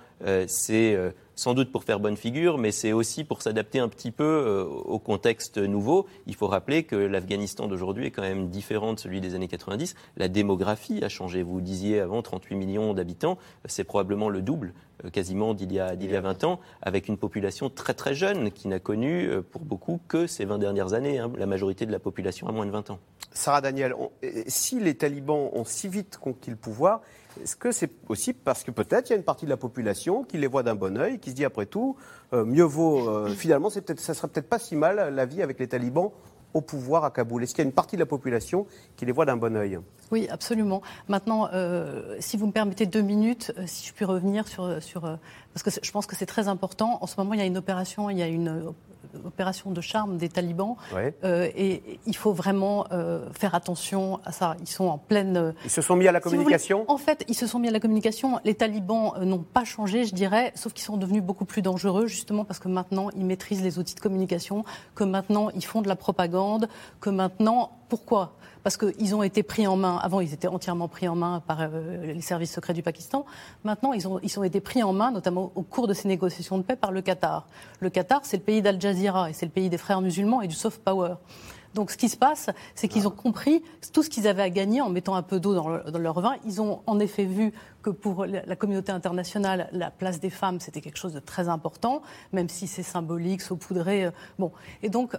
[0.48, 0.98] c'est
[1.36, 4.64] sans doute pour faire bonne figure, mais c'est aussi pour s'adapter un petit peu euh,
[4.66, 6.08] au contexte nouveau.
[6.28, 9.96] Il faut rappeler que l'Afghanistan d'aujourd'hui est quand même différent de celui des années 90.
[10.18, 11.44] La démographie a changé.
[11.44, 15.94] Vous disiez avant 38 millions d'habitants, c'est probablement le double euh, quasiment d'il y, a,
[15.94, 19.62] y a 20 ans, avec une population très très jeune qui n'a connu euh, pour
[19.62, 21.20] beaucoup que ces 20 dernières années.
[21.20, 21.32] Hein.
[21.38, 23.00] La majorité de la population a moins de 20 ans.
[23.32, 23.96] Sarah Daniel,
[24.46, 27.02] si les talibans ont si vite conquis le pouvoir,
[27.42, 30.24] est-ce que c'est aussi parce que peut-être il y a une partie de la population
[30.24, 31.96] qui les voit d'un bon oeil, qui se dit après tout,
[32.34, 35.60] euh, mieux vaut, euh, finalement, ça ne serait peut-être pas si mal la vie avec
[35.60, 36.12] les talibans
[36.54, 39.12] au pouvoir à Kaboul Est-ce qu'il y a une partie de la population qui les
[39.12, 39.80] voit d'un bon oeil?
[40.12, 40.84] Oui, absolument.
[41.08, 44.82] Maintenant, euh, si vous me permettez deux minutes, si je puis revenir sur...
[44.82, 47.00] sur parce que je pense que c'est très important.
[47.02, 48.72] En ce moment, il y a une opération, il y a une
[49.26, 50.76] opération de charme des talibans.
[51.24, 54.56] Euh, et il faut vraiment euh, faire attention à ça.
[54.62, 55.38] Ils sont en pleine.
[55.38, 56.86] Euh, ils se sont mis à la communication?
[56.88, 58.40] En fait, ils se sont mis à la communication.
[58.44, 62.46] Les talibans n'ont pas changé, je dirais, sauf qu'ils sont devenus beaucoup plus dangereux, justement
[62.46, 64.64] parce que maintenant, ils maîtrisent les outils de communication,
[64.96, 66.68] que maintenant, ils font de la propagande,
[67.00, 67.72] que maintenant.
[67.94, 68.34] Pourquoi?
[68.64, 70.00] Parce qu'ils ont été pris en main.
[70.02, 73.24] Avant, ils étaient entièrement pris en main par euh, les services secrets du Pakistan.
[73.64, 76.58] Maintenant, ils ont, ils ont été pris en main, notamment au cours de ces négociations
[76.58, 77.46] de paix, par le Qatar.
[77.82, 80.48] Le Qatar, c'est le pays d'Al Jazeera et c'est le pays des frères musulmans et
[80.48, 81.18] du soft power.
[81.76, 83.62] Donc ce qui se passe, c'est qu'ils ont compris
[83.94, 86.36] tout ce qu'ils avaient à gagner en mettant un peu d'eau dans, leur vin.
[86.46, 87.54] Ils ont en effet vu
[87.84, 92.02] que pour la communauté internationale, la place des femmes, c'était quelque chose de très important,
[92.32, 94.06] même si c'est symbolique, saupoudré.
[94.06, 94.52] Euh, bon.
[94.82, 95.16] Et donc,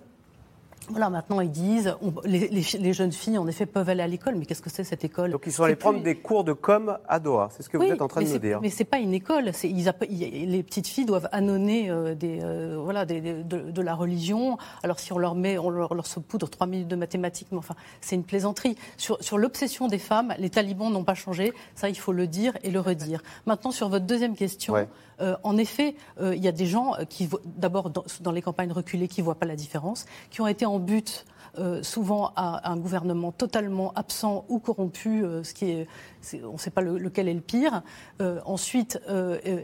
[0.88, 4.62] voilà, maintenant ils disent, les, jeunes filles en effet peuvent aller à l'école, mais qu'est-ce
[4.62, 5.30] que c'est cette école?
[5.30, 7.84] Donc ils sont allés prendre des cours de com à Doha, c'est ce que vous
[7.84, 8.60] êtes en train de nous dire.
[8.60, 11.54] Mais c'est pas une école, les petites filles doivent annoncer
[11.88, 14.58] euh, des, euh, voilà, de, la religion.
[14.82, 17.74] Alors si on leur met, on leur, leur saupoudre trois minutes de mathématiques, mais enfin
[18.00, 18.76] c'est une plaisanterie.
[18.96, 22.54] Sur, sur l'obsession des femmes, les talibans n'ont pas changé, ça il faut le dire
[22.62, 23.22] et le redire.
[23.46, 24.74] Maintenant sur votre deuxième question,
[25.20, 29.20] euh, en effet, il y a des gens qui, d'abord dans, les campagnes reculées, qui
[29.22, 31.24] voient pas la différence, qui ont été en but
[31.58, 35.86] euh, souvent à un gouvernement totalement absent ou corrompu, euh, ce qui est,
[36.42, 37.82] on ne sait pas lequel est le pire.
[38.20, 38.98] Euh, ensuite,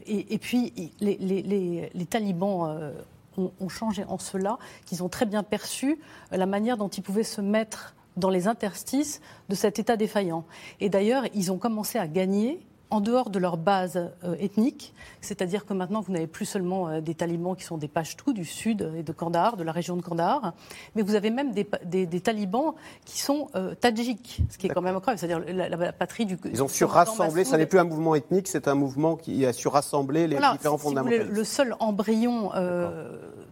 [0.06, 2.94] et, puis les, talibans
[3.36, 5.98] ont, ont, changé en cela, qu'ils ont très bien perçu
[6.30, 10.44] la manière dont ils pouvaient se mettre dans les interstices de cet État défaillant.
[10.78, 12.60] Et d'ailleurs, ils ont commencé à gagner
[12.90, 17.00] en dehors de leur base euh, ethnique, c'est-à-dire que maintenant vous n'avez plus seulement euh,
[17.00, 20.02] des talibans qui sont des Pashtuns du sud et de Kandahar, de la région de
[20.02, 20.54] Kandahar,
[20.94, 22.74] mais vous avez même des, talibans
[23.04, 26.36] qui sont euh, tadjiks, ce qui est quand même incroyable, c'est-à-dire la, patrie du.
[26.44, 29.52] Ils ont su rassembler, ça n'est plus un mouvement ethnique, c'est un mouvement qui a
[29.52, 31.24] su rassembler les différents fondamentaux.
[31.30, 32.50] le seul embryon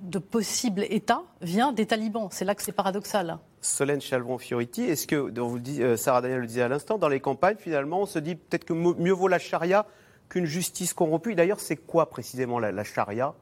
[0.08, 2.28] de possible État vient des talibans.
[2.30, 3.38] C'est là que c'est paradoxal.
[3.60, 7.20] Solène Chalvon-Fioriti, est-ce que, vous le euh, Sarah Daniel le disait à l'instant, dans les
[7.20, 9.86] campagnes, finalement, on se dit peut-être que mieux vaut la charia
[10.28, 13.34] qu'une justice corrompue D'ailleurs, c'est quoi précisément la charia?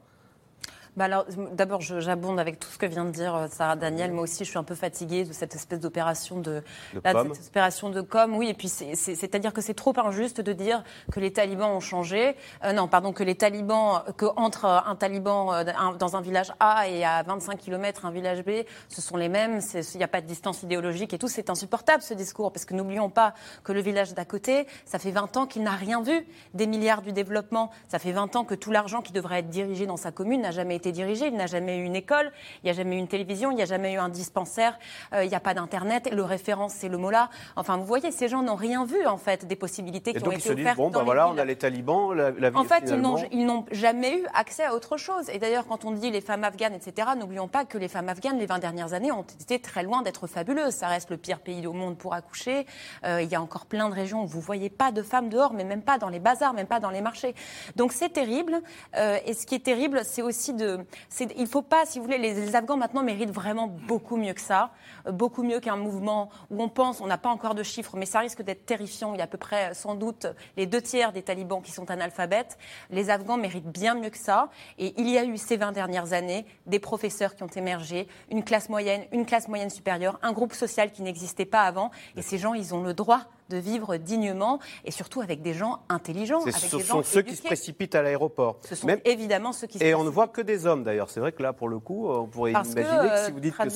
[0.97, 4.11] Bah alors, D'abord, j'abonde avec tout ce que vient de dire euh, Sarah Daniel.
[4.11, 8.01] Moi aussi, je suis un peu fatiguée de cette espèce d'opération de, cette opération de
[8.01, 8.35] com.
[8.35, 12.35] Oui, et puis c'est-à-dire que c'est trop injuste de dire que les talibans ont changé.
[12.63, 15.63] Euh, non, pardon, que les talibans, que entre un taliban euh,
[15.99, 19.59] dans un village A et à 25 km un village B, ce sont les mêmes.
[19.75, 21.27] Il n'y a pas de distance idéologique et tout.
[21.27, 25.11] C'est insupportable ce discours parce que n'oublions pas que le village d'à côté, ça fait
[25.11, 27.69] 20 ans qu'il n'a rien vu des milliards du développement.
[27.87, 30.49] Ça fait 20 ans que tout l'argent qui devrait être dirigé dans sa commune n'a
[30.49, 31.27] jamais été dirigé.
[31.27, 32.31] Il n'a jamais eu une école,
[32.63, 34.77] il n'y a jamais eu une télévision, il n'y a jamais eu un dispensaire,
[35.13, 36.09] euh, il n'y a pas d'Internet.
[36.11, 37.29] Le référent, c'est le mot-là.
[37.55, 40.51] Enfin, vous voyez, ces gens n'ont rien vu, en fait, des possibilités qui ont été
[40.51, 40.77] offertes.
[40.77, 42.93] bon, ben voilà, on a les talibans, la, la En fait,
[43.31, 45.29] ils n'ont jamais eu accès à autre chose.
[45.31, 48.37] Et d'ailleurs, quand on dit les femmes afghanes, etc., n'oublions pas que les femmes afghanes,
[48.37, 50.73] les 20 dernières années, ont été très loin d'être fabuleuses.
[50.73, 52.65] Ça reste le pire pays au monde pour accoucher.
[53.05, 55.29] Euh, il y a encore plein de régions où vous ne voyez pas de femmes
[55.29, 57.35] dehors, mais même pas dans les bazars, même pas dans les marchés.
[57.75, 58.61] Donc c'est terrible.
[58.95, 60.76] Euh, et ce qui est terrible, c'est aussi de,
[61.19, 64.41] il ne faut pas, si vous voulez, les, Afghans maintenant méritent vraiment beaucoup mieux que
[64.41, 64.71] ça,
[65.05, 68.05] euh, beaucoup mieux qu'un mouvement où on pense, on n'a pas encore de chiffres, mais
[68.05, 69.13] ça risque d'être terrifiant.
[69.13, 71.89] Il y a à peu près, sans doute, les deux tiers des talibans qui sont
[71.91, 72.57] analphabètes.
[72.89, 74.49] Les Afghans méritent bien mieux que ça.
[74.77, 78.43] Et il y a eu ces 20 dernières années des professeurs qui ont émergé, une
[78.43, 81.91] classe moyenne, une classe moyenne supérieure, un groupe social qui n'existait pas avant.
[82.15, 85.79] Et ces gens, ils ont le droit de vivre dignement et surtout avec des gens
[85.89, 86.41] intelligents.
[86.41, 88.59] Avec ce des sont ceux qui se précipitent à l'aéroport.
[88.67, 91.09] Ce sont évidemment ceux qui se Et on ne voit que des hommes d'ailleurs.
[91.09, 93.67] C'est vrai que là, pour le coup, on pourrait imaginer que, si vous dites que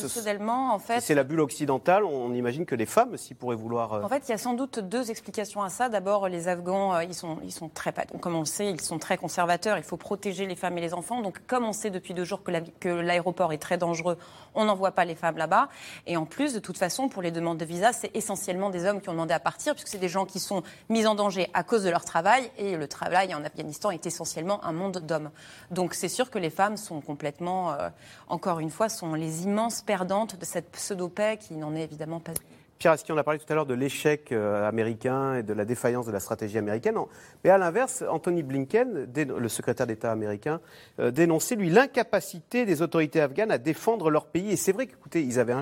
[0.72, 3.94] en fait, c'est la bulle occidentale, on imagine que les femmes aussi pourraient vouloir.
[3.94, 5.90] Euh, en fait, il y a sans doute deux explications à ça.
[5.90, 9.18] D'abord, les Afghans, euh, ils sont, ils sont très, comme on sait, ils sont très
[9.18, 9.78] conservateurs.
[9.78, 11.22] Il faut protéger les femmes et les enfants.
[11.22, 14.18] Donc, comme on sait depuis deux jours que l'aéroport est très dangereux,
[14.56, 15.70] on n'envoie pas les femmes là-bas.
[16.08, 19.02] Et en plus, de toute façon, pour les demandes de visa, c'est essentiellement des hommes
[19.02, 21.64] qui ont demandé à partir, puisque c'est des gens qui sont mis en danger à
[21.64, 22.52] cause de leur travail.
[22.58, 25.32] Et le travail en Afghanistan est essentiellement un monde d'hommes.
[25.70, 27.90] Donc c'est sûr que les femmes sont complètement, euh,
[28.28, 32.34] encore une fois, sont les immenses perdantes de cette pseudo-paix qui n'en est évidemment pas
[32.82, 35.66] Pierre Aski, on a parlé tout à l'heure de l'échec euh, américain et de la
[35.66, 36.98] défaillance de la stratégie américaine.
[37.44, 40.60] Mais à l'inverse, Anthony Blinken, le secrétaire d'État américain,
[41.00, 44.50] euh, dénonçait, lui, l'incapacité des autorités afghanes à défendre leur pays.
[44.50, 45.54] Et c'est vrai qu'écoutez, ils avaient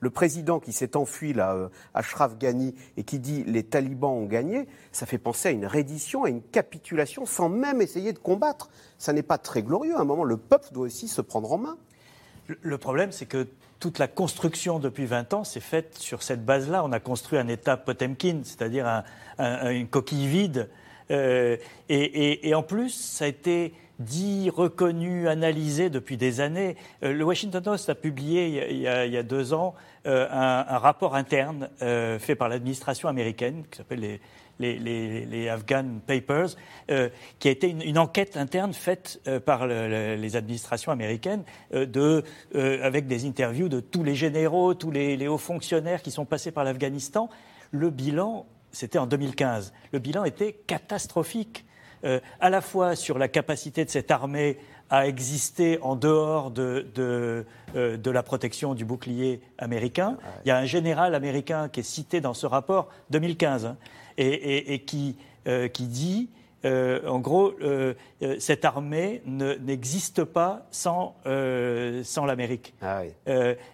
[0.00, 4.26] le président qui s'est enfui, là, euh, Ashraf Ghani, et qui dit les talibans ont
[4.26, 4.66] gagné.
[4.90, 8.68] Ça fait penser à une reddition, à une capitulation, sans même essayer de combattre.
[8.98, 9.94] Ça n'est pas très glorieux.
[9.94, 11.78] À un moment, le peuple doit aussi se prendre en main.
[12.62, 13.46] Le problème, c'est que
[13.84, 16.82] toute la construction depuis 20 ans s'est faite sur cette base-là.
[16.84, 19.02] On a construit un État Potemkin, c'est-à-dire
[19.38, 20.70] une coquille vide.
[21.10, 21.58] Euh,
[21.90, 26.76] et, en plus, ça a été dit, reconnu, analysé depuis des années.
[27.02, 29.74] Euh, le Washington Post a publié il y a, deux ans
[30.06, 34.20] euh, un, rapport interne fait par l'administration américaine qui s'appelle les
[34.58, 36.56] les, Afghan Papers,
[36.90, 42.24] euh, qui a été une, enquête interne faite euh, par les administrations américaines, euh, de,
[42.82, 46.64] avec des interviews de tous les généraux, tous les, hauts fonctionnaires qui sont passés par
[46.64, 47.28] l'Afghanistan.
[47.70, 51.64] Le bilan, c'était en 2015, le bilan était catastrophique,
[52.38, 54.58] à la fois sur la capacité de cette armée
[54.90, 60.18] à exister en dehors de, de, de, la protection du bouclier américain.
[60.44, 63.74] Il y a un général américain qui est cité dans ce rapport 2015
[64.18, 66.28] et, qui, euh, qui dit
[66.64, 67.92] euh, en gros, euh,
[68.38, 72.72] cette armée n'existe pas sans, sans l'Amérique.
[72.80, 73.02] Ah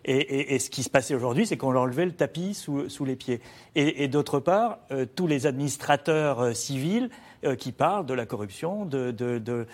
[0.05, 3.15] et, ce qui se passait aujourd'hui, c'est qu'on leur enlevait le tapis sous, sous les
[3.15, 3.41] pieds.
[3.77, 4.81] Et, d'autre part,
[5.15, 7.11] tous les administrateurs civils
[7.59, 9.67] qui parlent de la corruption, d'un de, de,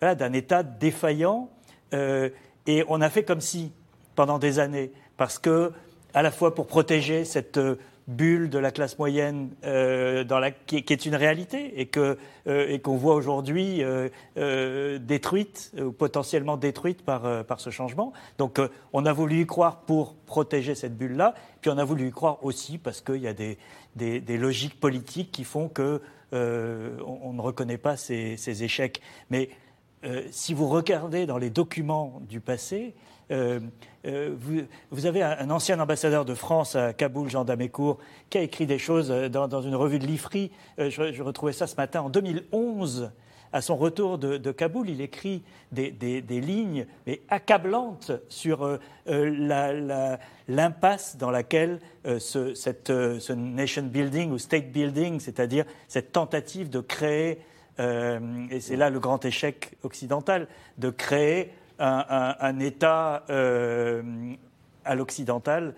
[0.00, 1.50] voilà, État défaillant.
[1.92, 3.70] et on a fait comme si,
[4.14, 5.72] pendant des années, parce que,
[6.14, 7.60] à la fois pour protéger cette
[8.08, 12.96] bulle de la classe moyenne euh, dans la, qui, est une réalité et euh, qu'on
[12.96, 18.12] voit aujourd'hui euh, détruite ou potentiellement détruite par par ce changement.
[18.38, 18.60] Donc
[18.92, 22.10] on a voulu y croire pour protéger cette bulle là, puis on a voulu y
[22.10, 23.58] croire aussi parce qu'il y a des,
[23.96, 26.00] des, logiques politiques qui font que
[26.32, 29.00] on, ne reconnaît pas ces, ces échecs.
[29.30, 29.50] Mais
[30.30, 32.94] si vous regardez dans les documents du passé,
[33.30, 33.60] euh,
[34.06, 34.34] euh,
[34.90, 37.98] vous, avez un, ancien ambassadeur de France à Kaboul, Jean Damécourt,
[38.30, 40.50] qui a écrit des choses euh, dans, une revue de l'IFRI.
[40.78, 42.02] Je, retrouvais ça ce matin.
[42.02, 43.10] En 2011,
[43.52, 46.86] à son retour de, Kaboul, il écrit des, lignes
[47.28, 56.70] accablantes sur l'impasse dans laquelle ce, ce, nation building ou state building, c'est-à-dire cette tentative
[56.70, 57.40] de créer,
[57.80, 60.46] et c'est là le grand échec occidental,
[60.78, 63.24] de créer un, État
[64.84, 65.74] à l'occidental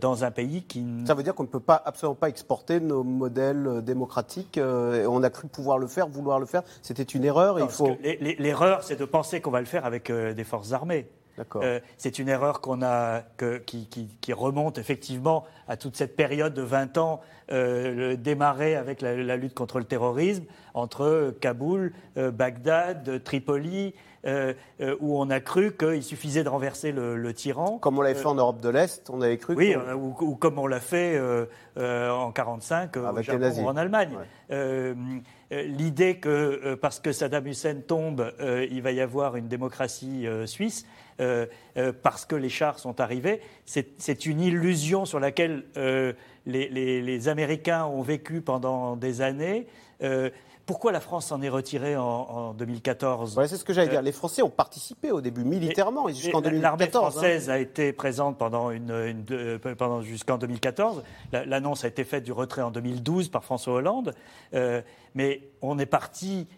[0.00, 0.84] dans un pays qui...
[1.06, 4.58] Ça veut dire qu'on ne peut pas, absolument pas exporter nos modèles démocratiques.
[4.60, 6.62] on a cru pouvoir le faire, vouloir le faire.
[6.82, 7.58] C'était une erreur.
[7.60, 7.96] il faut...
[8.20, 11.08] L'erreur, c'est de penser qu'on va le faire avec des forces armées.
[11.56, 13.22] Euh, c'est une erreur qu'on a,
[13.66, 17.20] qui, remonte effectivement à toute cette période de 20 ans
[17.52, 23.94] euh, démarrée avec la, lutte contre le terrorisme entre Kaboul, euh, Bagdad, Tripoli,
[25.00, 27.78] où on a cru qu'il suffisait de renverser le, tyran.
[27.78, 29.54] Comme on l'avait fait en Europe de l'Est, on avait cru.
[29.54, 31.20] Oui, ou, comme on l'a fait
[31.76, 34.16] en 1945 au Japon ou en Allemagne.
[35.50, 40.86] L'idée que parce que Saddam Hussein tombe, il va y avoir une démocratie suisse,
[41.20, 41.46] euh,
[41.76, 43.40] euh, parce que les chars sont arrivés.
[43.66, 46.12] C'est une illusion sur laquelle euh,
[46.46, 49.66] les, Américains ont vécu pendant des années.
[50.66, 54.02] Pourquoi la France s'en est retirée en, 2014 C'est ce que j'allais dire.
[54.02, 56.62] Les Français ont participé au début militairement jusqu'en 2014.
[56.62, 57.54] L'armée française hein.
[57.54, 59.20] a été présente pendant, une,
[59.78, 61.02] pendant jusqu'en 2014.
[61.32, 64.14] L'annonce a été faite du retrait en 2012 par François Hollande.
[65.14, 66.48] mais on est parti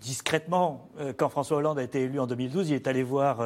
[0.00, 0.88] discrètement.
[1.16, 3.42] Quand François Hollande a été élu en 2012, il est allé voir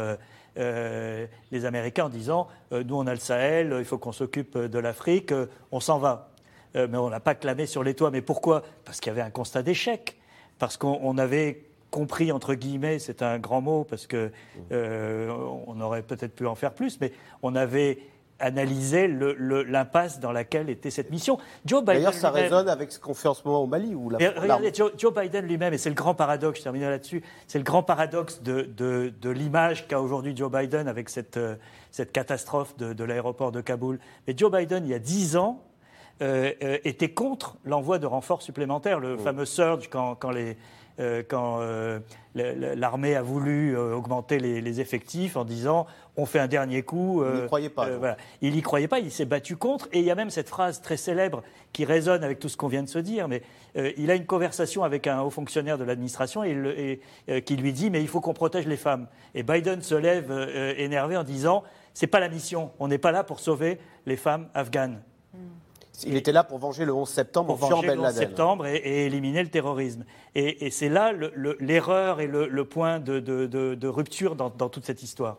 [0.58, 4.58] euh, les Américains en disant euh, nous on a le Sahel, il faut qu'on s'occupe
[4.58, 6.30] de l'Afrique, euh, on s'en va.
[6.74, 8.10] mais on n'a pas clamé sur les toits.
[8.10, 8.62] Mais pourquoi?
[8.84, 10.16] Parce qu'il y avait un constat d'échec.
[10.58, 14.30] Parce qu'on avait compris, entre guillemets, c'est un grand mot, parce qu'on
[14.70, 17.98] on aurait peut-être pu en faire plus, mais on avait
[18.40, 21.38] analyser l'impasse dans laquelle était cette mission.
[21.64, 23.94] Joe Biden D'ailleurs, ça résonne avec ce qu'on fait en ce moment au Mali.
[23.94, 27.64] Où regardez, Joe, Biden lui-même, et c'est le grand paradoxe, je termine là-dessus, c'est le
[27.64, 31.55] grand paradoxe de, de, l'image qu'a aujourd'hui Joe Biden avec cette, euh,
[31.90, 33.98] cette catastrophe de, l'aéroport de Kaboul.
[34.26, 35.62] Mais Joe Biden, il y a dix ans,
[36.22, 40.57] euh, euh, était contre l'envoi de renforts supplémentaires, le fameux surge quand, quand les
[40.98, 42.00] euh, quand euh,
[42.35, 47.24] l'armée a voulu euh, augmenter les, effectifs en disant on fait un dernier coup.
[47.24, 47.88] il n'y croyait pas.
[48.42, 49.88] Il n'y croyait pas, il s'est battu contre.
[49.92, 52.68] Et il y a même cette phrase très célèbre qui résonne avec tout ce qu'on
[52.68, 53.29] vient de se dire.
[53.29, 53.42] Mais
[53.96, 57.00] il a une conversation avec un haut fonctionnaire de l'administration et,
[57.44, 59.07] qui lui dit mais il faut qu'on protège les femmes.
[59.35, 60.31] Et Biden se lève
[60.76, 64.48] énervé en disant c'est pas la mission, on n'est pas là pour sauver les femmes
[64.55, 65.00] afghanes.
[66.06, 69.42] Il était là pour venger le 11 septembre, pour venger le 11 septembre et, éliminer
[69.42, 70.04] le terrorisme.
[70.34, 71.12] Et, c'est là
[71.60, 75.38] l'erreur et le, point de, rupture dans, toute cette histoire.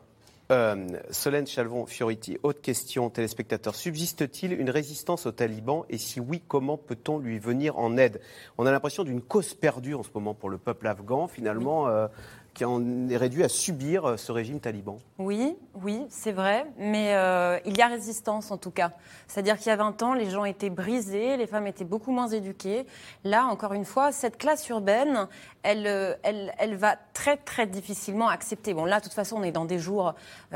[0.51, 3.73] Euh, Solène Chalvon-Fioriti, autre question, téléspectateur.
[3.73, 8.19] Subsiste-t-il une résistance aux talibans Et si oui, comment peut-on lui venir en aide?
[8.57, 11.29] On a l'impression d'une cause perdue en ce moment pour le peuple afghan.
[11.29, 12.07] Finalement, euh,
[12.53, 14.99] qui en est réduit à subir euh, ce régime taliban.
[15.17, 18.91] Oui, oui, c'est vrai, mais euh, il y a résistance en tout cas.
[19.27, 22.27] C'est-à-dire qu'il y a 20 ans, les gens étaient brisés, les femmes étaient beaucoup moins
[22.27, 22.85] éduquées.
[23.23, 25.27] Là, encore une fois, cette classe urbaine,
[25.63, 28.73] elle, euh, elle, elle va très très difficilement accepter.
[28.73, 30.13] Bon, là, de toute façon, on est dans des jours,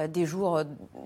[0.09, 0.61] des jours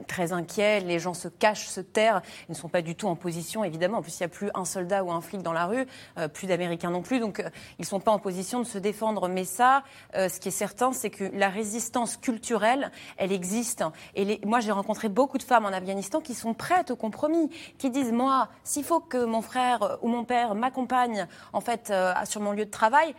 [0.08, 3.16] très inquiets, les gens se cachent, se terrent, ils ne sont pas du tout en
[3.16, 4.00] position, évidemment.
[4.00, 5.86] En plus, il n'y a plus un soldat ou un flic dans la rue,
[6.34, 7.44] plus d'Américains non plus, donc
[7.78, 9.28] ils ne sont pas en position de se défendre.
[9.28, 13.84] Mais ça, ce qui est certain, c'est que la résistance culturelle, elle existe.
[14.16, 17.90] Et moi, j'ai rencontré beaucoup de femmes en Afghanistan qui sont prêtes au compromis, qui
[17.90, 22.42] disent moi, s'il faut que mon frère ou mon père m'accompagne en fait euh, sur
[22.42, 23.14] mon lieu de travail,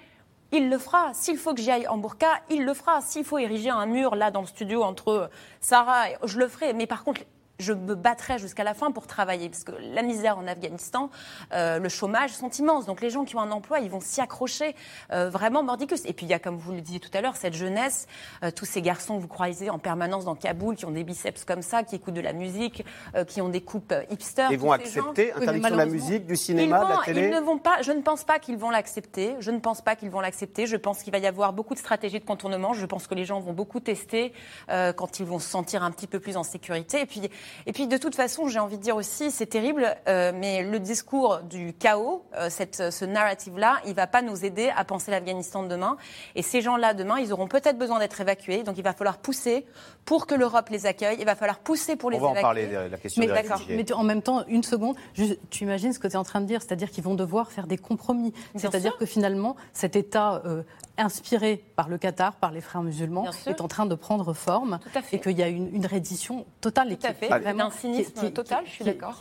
[0.52, 1.12] il le fera.
[1.14, 3.00] S'il faut que j'y aille en burqa, il le fera.
[3.00, 6.72] S'il faut ériger un mur là dans le studio entre Sarah, je le ferai.
[6.72, 7.20] Mais par contre,
[7.60, 9.48] je me battrai jusqu'à la fin pour travailler.
[9.48, 11.10] Parce que la misère en Afghanistan,
[11.52, 12.86] euh, le chômage sont immenses.
[12.86, 14.74] Donc les gens qui ont un emploi, ils vont s'y accrocher
[15.12, 16.02] euh, vraiment mordicus.
[16.06, 18.06] Et puis il y a, comme vous le disiez tout à l'heure, cette jeunesse,
[18.42, 21.44] euh, tous ces garçons que vous croisez en permanence dans Kaboul, qui ont des biceps
[21.44, 22.84] comme ça, qui écoutent de la musique,
[23.26, 24.48] qui ont des coupes hipster.
[24.50, 27.58] Ils vont accepter interdiction de la musique, du cinéma, de la télé Ils ne vont
[27.58, 29.36] pas, je ne pense pas qu'ils vont l'accepter.
[29.40, 30.66] Je ne pense pas qu'ils vont l'accepter.
[30.66, 32.72] Je pense qu'il va y avoir beaucoup de stratégies de contournement.
[32.72, 34.32] Je pense que les gens vont beaucoup tester
[34.68, 37.00] quand ils vont se sentir un petit peu plus en sécurité.
[37.00, 37.30] Et puis
[37.66, 40.78] et puis de toute façon, j'ai envie de dire aussi, c'est terrible, euh, mais le
[40.80, 45.10] discours du chaos, euh, cette, ce narrative-là, il ne va pas nous aider à penser
[45.10, 45.96] l'Afghanistan de demain.
[46.34, 48.62] Et ces gens-là, demain, ils auront peut-être besoin d'être évacués.
[48.62, 49.66] Donc il va falloir pousser
[50.04, 51.16] pour que l'Europe les accueille.
[51.18, 52.30] Il va falloir pousser pour les évacuer.
[52.30, 53.76] On va en parler de la question mais, des réfugiés.
[53.76, 56.46] Mais en même temps, une seconde, tu imagines ce que tu es en train de
[56.46, 58.32] dire, c'est-à-dire qu'ils vont devoir faire des compromis.
[58.56, 60.62] C'est-à-dire que finalement, cet État euh,
[61.00, 64.78] inspiré par le Qatar, par les frères musulmans, est en train de prendre forme
[65.12, 66.96] et qu'il y a une, une reddition totale.
[66.96, 69.16] Tout à fait, vraiment, un cynisme total, je suis d'accord.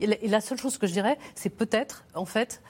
[0.00, 2.62] Et, la seule chose que je dirais, c'est peut-être, en fait,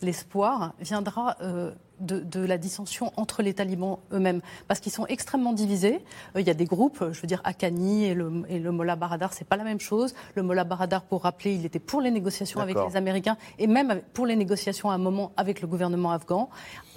[0.00, 5.52] l'espoir le, viendra euh, de, la dissension entre les talibans eux-mêmes, parce qu'ils sont extrêmement
[5.52, 6.00] divisés.
[6.36, 8.96] Euh, il y a des groupes, je veux dire, Akani et le, et le Mollah
[8.96, 10.14] Baradar, c'est pas la même chose.
[10.34, 14.00] Le Mollah Baradar, pour rappeler, il était pour les négociations avec les Américains et même
[14.12, 16.48] pour les négociations à un moment avec le gouvernement afghan,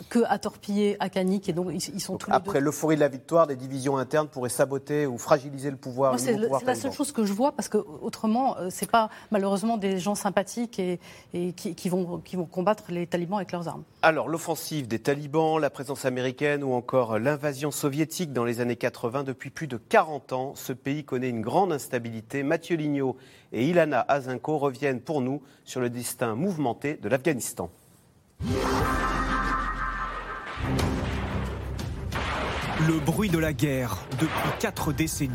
[0.10, 3.56] que a torpillé Akani, est donc ils, sont tous Après l'euphorie de la victoire, des
[3.56, 6.20] divisions internes pourraient saboter ou fragiliser le pouvoir.
[6.20, 10.00] C'est la seule chose que je vois, parce que autrement, euh, c'est pas malheureusement des
[10.00, 11.00] gens sympathiques et,
[11.34, 13.84] et qui, vont, qui vont combattre les talibans avec leurs armes.
[14.02, 19.24] Alors l'offensive des talibans, la présence américaine ou encore l'invasion soviétique dans les années 80,
[19.24, 22.44] depuis plus de 40 ans, ce pays connaît une grande instabilité.
[22.44, 23.18] Mathieu Lignot
[23.54, 27.72] et Ilana Azinko reviennent pour nous sur le destin mouvementé de l'Afghanistan.
[32.88, 35.34] Le bruit de la guerre depuis quatre décennies.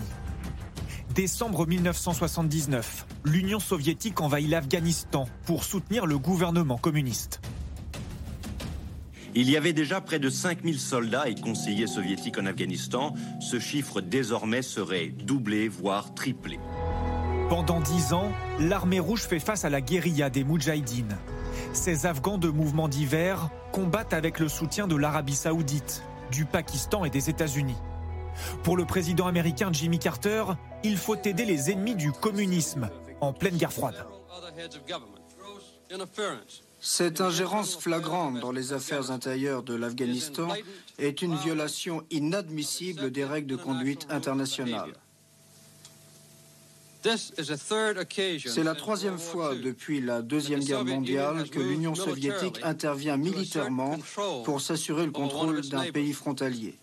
[1.17, 7.41] Décembre 1979, l'Union soviétique envahit l'Afghanistan pour soutenir le gouvernement communiste.
[9.35, 13.15] Il y avait déjà près de 5000 soldats et conseillers soviétiques en Afghanistan.
[13.41, 16.59] Ce chiffre désormais serait doublé, voire triplé.
[17.49, 21.17] Pendant dix ans, l'armée rouge fait face à la guérilla des Moudjahidines.
[21.73, 27.11] Ces Afghans de mouvements divers combattent avec le soutien de l'Arabie saoudite, du Pakistan et
[27.11, 27.77] des États-Unis.
[28.63, 30.45] Pour le président américain Jimmy Carter,
[30.85, 32.89] il faut aider les ennemis du communisme
[33.21, 34.05] en pleine guerre froide.
[36.81, 40.49] Cette ingérence flagrante dans les affaires intérieures de l'Afghanistan
[40.99, 44.93] est une violation inadmissible des règles de conduite internationales.
[47.03, 53.97] C'est la troisième fois depuis la Deuxième Guerre mondiale que l'Union soviétique intervient militairement
[54.45, 56.79] pour s'assurer le contrôle d'un pays frontalier.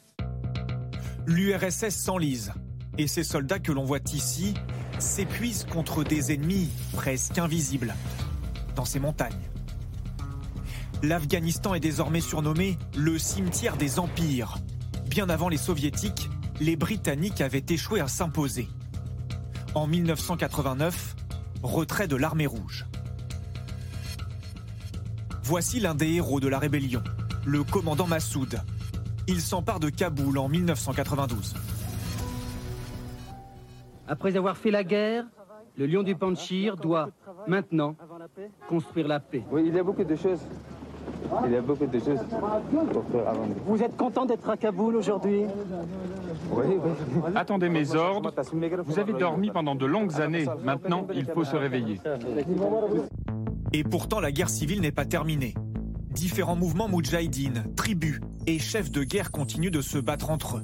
[1.26, 2.54] L'URSS s'enlise
[2.98, 4.54] et ces soldats que l'on voit ici
[5.00, 7.94] s'épuisent contre des ennemis presque invisibles
[8.76, 9.55] dans ces montagnes.
[11.04, 14.58] L'Afghanistan est désormais surnommé le cimetière des empires.
[15.08, 16.30] Bien avant les soviétiques,
[16.60, 18.68] les Britanniques avaient échoué à s'imposer.
[19.76, 21.16] En 1989,
[21.64, 22.86] retrait de l'armée rouge.
[25.44, 27.04] Voici l'un des héros de la rébellion,
[27.46, 28.60] le commandant Massoud.
[29.28, 31.56] Il s'empare de Kaboul en 1992.
[34.08, 35.26] Après avoir fait la guerre,
[35.78, 37.10] le lion du Panchir doit
[37.48, 37.96] maintenant
[38.70, 39.44] construire la paix.
[39.52, 40.40] Oui, il y a beaucoup de choses.
[41.46, 42.20] Il y a beaucoup de choses
[43.66, 45.44] Vous êtes content d'être à Kaboul aujourd'hui?
[46.52, 47.32] Oui, oui.
[47.36, 48.32] Attendez mes ordres.
[48.86, 50.46] Vous avez dormi pendant de longues années.
[50.64, 52.00] Maintenant, il faut se réveiller.
[53.74, 55.54] Et pourtant, la guerre civile n'est pas terminée.
[56.12, 60.64] Différents mouvements moudjahidines, tribus et chefs de guerre continuent de se battre entre eux.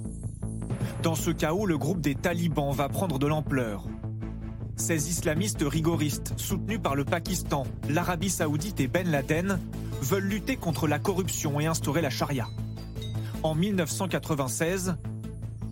[1.03, 3.83] Dans ce chaos, le groupe des talibans va prendre de l'ampleur.
[4.75, 9.59] Ces islamistes rigoristes, soutenus par le Pakistan, l'Arabie saoudite et Ben Laden,
[10.01, 12.47] veulent lutter contre la corruption et instaurer la charia.
[13.43, 14.95] En 1996,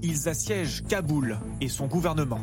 [0.01, 2.41] ils assiègent Kaboul et son gouvernement.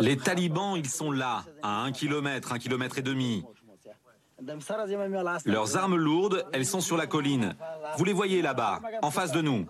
[0.00, 3.44] Les talibans, ils sont là, à un kilomètre, un kilomètre et demi.
[5.44, 7.54] Leurs armes lourdes, elles sont sur la colline.
[7.98, 9.66] Vous les voyez là-bas, en face de nous.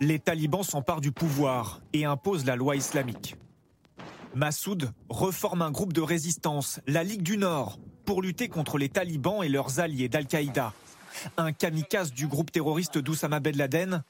[0.00, 3.36] Les talibans s'emparent du pouvoir et imposent la loi islamique.
[4.34, 9.42] Massoud reforme un groupe de résistance, la Ligue du Nord, pour lutter contre les talibans
[9.42, 10.74] et leurs alliés d'Al-Qaïda.
[11.38, 14.02] Un kamikaze du groupe terroriste d'Oussama Ben Laden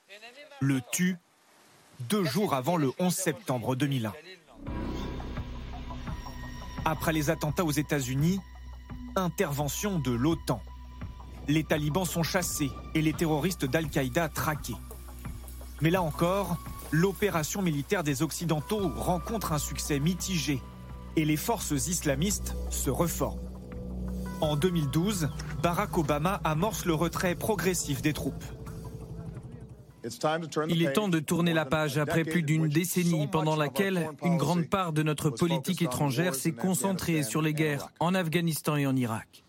[0.60, 1.16] le tue
[2.08, 4.12] deux jours avant le 11 septembre 2001.
[6.84, 8.40] Après les attentats aux États-Unis,
[9.14, 10.60] intervention de l'OTAN.
[11.46, 14.74] Les talibans sont chassés et les terroristes d'Al-Qaïda traqués.
[15.80, 16.56] Mais là encore,
[16.90, 20.62] l'opération militaire des Occidentaux rencontre un succès mitigé
[21.16, 23.40] et les forces islamistes se reforment.
[24.40, 25.30] En 2012,
[25.62, 28.44] Barack Obama amorce le retrait progressif des troupes.
[30.68, 34.68] Il est temps de tourner la page après plus d'une décennie pendant laquelle une grande
[34.68, 39.45] part de notre politique étrangère s'est concentrée sur les guerres en Afghanistan et en Irak.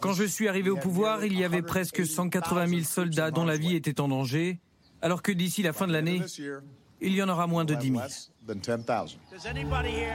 [0.00, 3.56] Quand je suis arrivé au pouvoir, il y avait presque 180 000 soldats dont la
[3.56, 4.58] vie était en danger,
[5.02, 6.22] alors que d'ici la fin de l'année,
[7.00, 8.02] il y en aura moins de 10 000.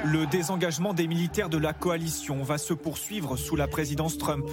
[0.03, 4.47] Le désengagement des militaires de la coalition va se poursuivre sous la présidence Trump,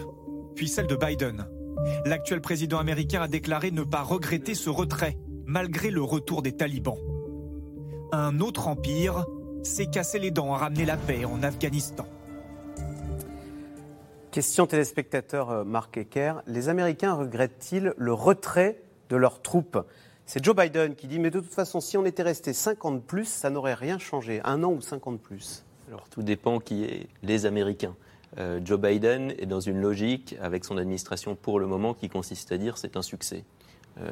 [0.54, 1.46] puis celle de Biden.
[2.04, 6.98] L'actuel président américain a déclaré ne pas regretter ce retrait, malgré le retour des talibans.
[8.12, 9.26] Un autre empire
[9.64, 12.06] s'est cassé les dents à ramener la paix en Afghanistan.
[14.32, 16.36] Question téléspectateur euh, Marc Ecker.
[16.46, 18.80] Les Américains regrettent-ils le retrait
[19.10, 19.76] de leurs troupes?
[20.24, 23.26] C'est Joe Biden qui dit Mais de toute façon, si on était resté 50 plus,
[23.26, 24.40] ça n'aurait rien changé.
[24.44, 25.66] Un an ou 50 plus?
[25.88, 27.94] Alors tout dépend qui est les Américains.
[28.64, 32.56] Joe Biden est dans une logique avec son administration pour le moment qui consiste à
[32.56, 33.44] dire c'est un succès.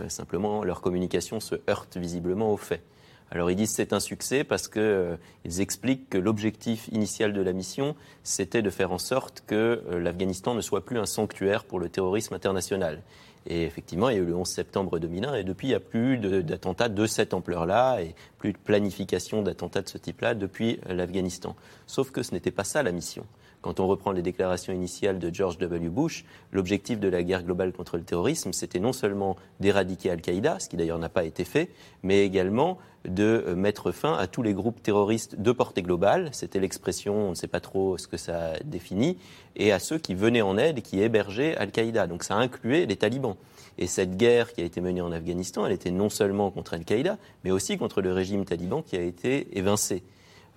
[0.09, 2.83] simplement, leur communication se heurte visiblement aux faits.
[3.31, 5.17] Alors ils disent c'est un succès parce qu'ils euh,
[5.59, 10.55] expliquent que l'objectif initial de la mission, c'était de faire en sorte que euh, l'Afghanistan
[10.55, 13.03] ne soit plus un sanctuaire pour le terrorisme international.
[13.47, 15.81] Et effectivement, il y a eu le 11 septembre 2001 et depuis, il n'y a
[15.81, 20.95] plus d'attentats de, cette ampleur-là et plus de planification d'attentats de ce type-là depuis euh,
[20.95, 21.57] l'Afghanistan.
[21.87, 23.25] Sauf que ce n'était pas ça la mission.
[23.63, 25.91] Quand on reprend les déclarations initiales de George W.
[25.91, 30.69] Bush, l'objectif de la guerre globale contre le terrorisme, c'était non seulement d'éradiquer Al-Qaïda, ce
[30.69, 31.69] qui d'ailleurs n'a pas été fait,
[32.03, 36.61] mais également de euh, mettre fin à tous les groupes terroristes de portée globale, c'était
[36.61, 39.19] l'expression, on ne sait pas trop ce que ça définit,
[39.57, 42.07] et à ceux qui venaient en aide et qui hébergeaient Al-Qaïda.
[42.07, 43.37] Donc ça incluait les talibans.
[43.79, 47.19] Et cette guerre qui a été menée en Afghanistan, elle était non seulement contre Al-Qaïda,
[47.45, 50.03] mais aussi contre le régime taliban qui a été évincé.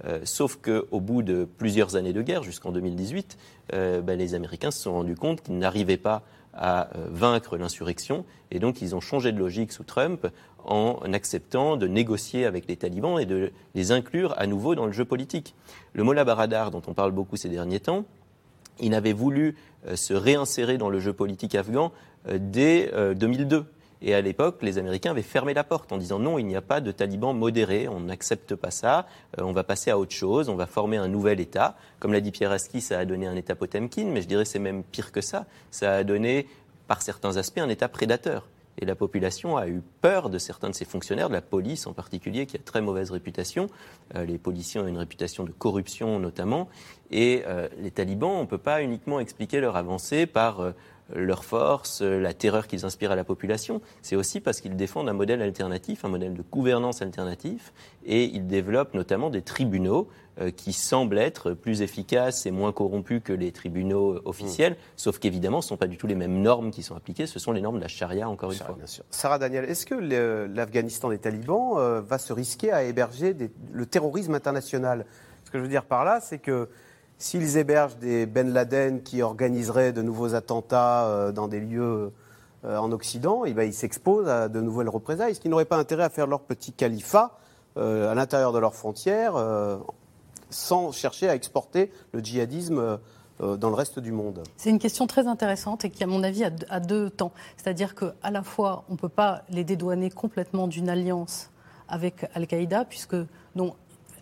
[0.06, 3.38] Euh, sauf qu'au bout de plusieurs années de guerre, jusqu'en 2018,
[3.74, 6.24] euh, ben, les Américains se sont rendus compte qu'ils n'arrivaient pas
[6.54, 10.28] à euh, vaincre l'insurrection, et donc ils ont changé de logique sous Trump
[10.66, 14.91] en acceptant de négocier avec les talibans et de les inclure à nouveau dans le
[14.91, 15.56] jeu politique.
[15.93, 18.06] Le Mollah Baradar, dont on parle beaucoup ces derniers temps,
[18.80, 19.56] il avait voulu
[19.93, 21.91] se réinsérer dans le jeu politique afghan
[22.34, 23.66] dès 2002.
[24.04, 26.62] Et à l'époque, les Américains avaient fermé la porte en disant non, il n'y a
[26.62, 29.08] pas de talibans modérés, on n'accepte pas ça,
[29.39, 31.78] euh, on va passer à autre chose, on va former un nouvel État.
[31.99, 34.60] Comme l'a dit Pierre Aski, ça a donné un État Potemkin, mais je dirais c'est
[34.60, 35.45] même pire que ça.
[35.72, 36.47] Ça a donné,
[36.88, 38.49] par certains aspects, un État prédateur.
[38.80, 41.93] Et la population a eu peur de certains de ses fonctionnaires, de la police en
[41.93, 43.68] particulier, qui a très mauvaise réputation.
[44.16, 46.68] Euh, les policiers ont une réputation de corruption notamment.
[47.12, 50.74] Et euh, les talibans, on ne peut pas uniquement expliquer leur avancée par
[51.16, 55.14] leur force, la terreur qu'ils inspirent à la population, c'est aussi parce qu'ils défendent un
[55.14, 57.74] modèle alternatif, un modèle de gouvernance alternatif,
[58.05, 60.07] et ils développent notamment des tribunaux
[60.41, 64.78] euh, qui semblent être plus efficaces et moins corrompus que les tribunaux officiels, hmm.
[64.95, 67.38] sauf qu'évidemment, ce ne sont pas du tout les mêmes normes qui sont appliquées, ce
[67.38, 68.76] sont les normes de la charia, encore une fois.
[69.11, 73.36] Sarah Daniel, est-ce que l'Afghanistan des talibans euh, va se risquer à héberger
[73.72, 75.05] le terrorisme international?
[75.45, 76.68] Ce que je veux dire par là, c'est que
[77.18, 82.11] S'ils hébergent des Ben Laden qui organiseraient de nouveaux attentats euh, dans des lieux
[82.66, 85.32] euh, en Occident, eh ben, ils s'exposent à de nouvelles représailles.
[85.32, 87.38] Est-ce qu'ils n'auraient pas intérêt à faire leur petit califat
[87.78, 89.36] euh, à l'intérieur de leurs frontières
[90.49, 92.99] sans chercher à exporter le djihadisme
[93.39, 96.43] dans le reste du monde C'est une question très intéressante et qui, à mon avis,
[96.43, 97.32] a deux temps.
[97.57, 101.49] C'est-à-dire qu'à la fois, on ne peut pas les dédouaner complètement d'une alliance
[101.88, 103.16] avec Al-Qaïda, puisque
[103.55, 103.76] donc,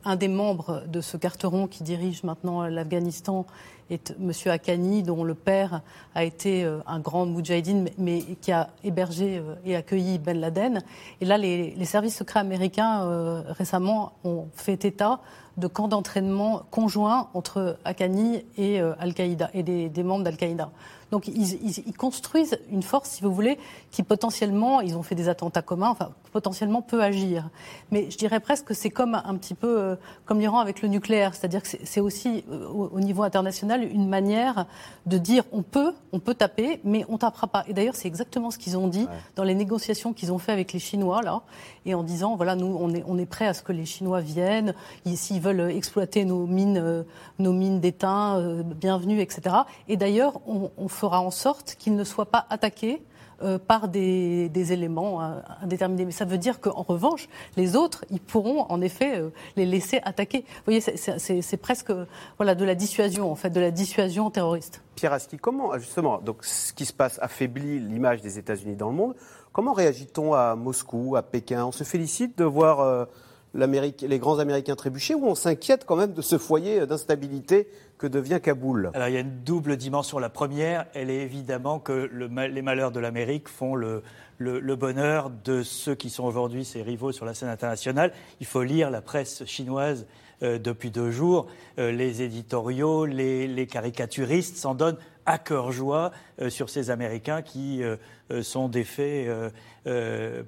[0.04, 3.46] un des membres de ce carteron qui dirige maintenant l'Afghanistan
[3.92, 4.32] est M.
[4.46, 5.82] Akani, dont le père
[6.16, 10.82] a été euh, un grand moudjahidine, mais qui a hébergé euh, et accueilli Ben Laden.
[11.20, 15.20] Et là, les, services secrets américains euh, récemment ont fait état
[15.58, 20.72] de camps d'entraînement conjoints entre Akani et Al-Qaïda et des membres d'Al-Qaïda.
[21.12, 23.58] Donc ils, construisent une force, si vous voulez,
[23.92, 27.50] qui potentiellement, ils ont fait des attentats communs, enfin potentiellement peut agir.
[27.92, 29.96] Mais je dirais presque que c'est comme un petit peu euh,
[30.26, 34.66] comme l'Iran avec le nucléaire, c'est-à-dire que c'est aussi euh, au, niveau international une manière
[35.06, 37.66] de dire on peut, on peut taper, mais on tapera pas.
[37.68, 40.72] Et d'ailleurs c'est exactement ce qu'ils ont dit dans les négociations qu'ils ont fait avec
[40.72, 41.42] les Chinois là,
[41.86, 44.22] et en disant voilà nous on est on est prêt à ce que les Chinois
[44.22, 44.74] viennent,
[45.14, 47.04] s'ils veulent exploiter nos mines, euh,
[47.40, 49.56] nos mines d'étain, bienvenue, etc.
[49.90, 53.02] Et d'ailleurs on, on fera en sorte qu'ils ne soient pas attaqués
[53.42, 56.06] euh, par des, éléments euh, indéterminés.
[56.06, 57.28] Mais ça veut dire qu'en revanche,
[57.58, 60.42] les autres, ils pourront en effet euh, les laisser attaquer.
[60.42, 61.92] Vous voyez, c'est presque
[62.38, 64.84] voilà, de la dissuasion, en fait, de la dissuasion terroriste.
[64.94, 68.96] Pierre Aski, comment, justement, donc, ce qui se passe affaiblit l'image des États-Unis dans le
[68.96, 69.16] monde.
[69.54, 71.66] Comment réagit-on à Moscou, à Pékin?
[71.66, 73.08] On se félicite de voir
[73.54, 78.40] les grands Américains trébucher ou on s'inquiète quand même de ce foyer d'instabilité que devient
[78.42, 78.92] Kaboul?
[78.94, 80.20] Alors il y a une double dimension.
[80.20, 84.04] La première, elle est évidemment que les malheurs de l'Amérique font le,
[84.76, 88.14] bonheur de ceux qui sont aujourd'hui ses rivaux sur la scène internationale.
[88.40, 90.06] Il faut lire la presse chinoise
[90.44, 91.48] euh, depuis deux jours.
[91.78, 96.12] Euh, les éditoriaux, les, caricaturistes s'en donnent à cœur joie
[96.42, 97.82] euh, sur ces Américains qui
[98.42, 99.30] sont défaits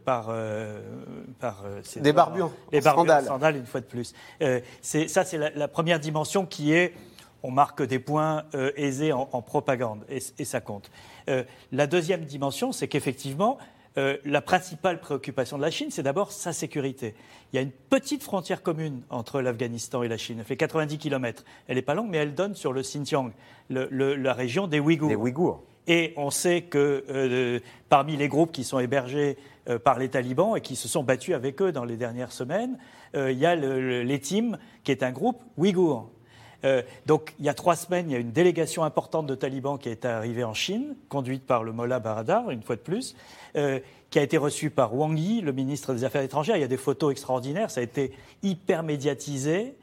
[0.06, 0.34] par,
[1.40, 1.64] par
[1.98, 3.58] des barbuons, les barbuons sandales.
[3.58, 4.14] une fois de plus.
[4.82, 6.94] ça, c'est la, première dimension qui est
[7.44, 10.90] on marque des points euh, aisés en, propagande, et, ça compte.
[11.30, 11.44] Euh,
[11.74, 13.58] la deuxième dimension, c'est qu'effectivement,
[13.98, 17.14] euh, la principale préoccupation de la Chine, c'est d'abord sa sécurité.
[17.52, 20.38] Il y a une petite frontière commune entre l'Afghanistan et la Chine.
[20.40, 21.44] Elle fait 90 km.
[21.68, 23.32] Elle n'est pas longue, mais elle donne sur le Xinjiang,
[23.70, 25.10] la région des Ouïghours.
[25.10, 25.64] Des Ouïghours.
[25.86, 29.38] Et on sait que parmi les groupes qui sont hébergés
[29.84, 32.78] par les talibans et qui se sont battus avec eux dans les dernières semaines,
[33.14, 36.10] il y a l'ETIM, qui est un groupe ouïghour.
[37.06, 39.90] Donc, il y a trois semaines, il y a une délégation importante de talibans qui
[39.90, 43.16] est arrivée en Chine, conduite par le Mollah Baradar, une fois de plus,
[43.54, 46.56] qui a été reçue par Wang Yi, le ministre des Affaires étrangères.
[46.56, 49.76] Il y a des photos extraordinaires, ça a été hyper médiatisé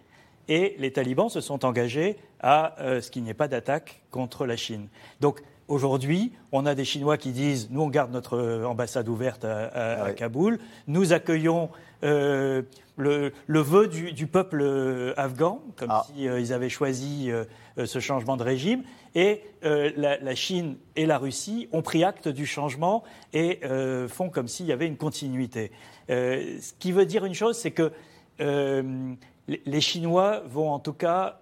[0.49, 4.57] et les talibans se sont engagés à ce qu'il n'y ait pas d'attaque contre la
[4.57, 4.89] Chine.
[5.21, 9.45] Donc Aujourd'hui, on a des Chinois qui disent nous, on garde notre euh, ambassade ouverte
[9.45, 10.59] à, ah Kaboul,
[10.89, 11.71] nous accueillons
[12.03, 12.63] euh,
[12.97, 16.05] le, vœu du, peuple euh, afghan, comme ah.
[16.05, 17.31] s'ils avaient choisi
[17.77, 18.83] ce changement de régime.
[19.15, 23.61] Et la, Chine et la Russie ont pris acte du changement et
[24.09, 25.71] font comme s'il y avait une continuité.
[26.09, 27.93] ce qui veut dire une chose, c'est que
[28.39, 31.39] les Chinois vont en tout cas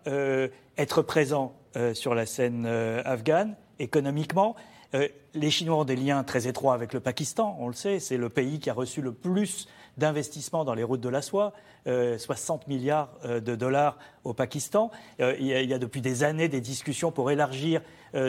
[0.77, 1.55] être présents
[1.95, 4.57] sur la scène afghane économiquement.
[4.95, 8.17] Euh, les Chinois ont des liens très étroits avec le Pakistan, on le sait, c'est
[8.17, 9.69] le pays qui a reçu le plus
[9.99, 11.53] d'investissements dans les routes de la soie,
[11.85, 14.91] 60 euh, milliards euh, de dollars au Pakistan.
[15.19, 17.83] Il y, a, depuis des années des discussions pour élargir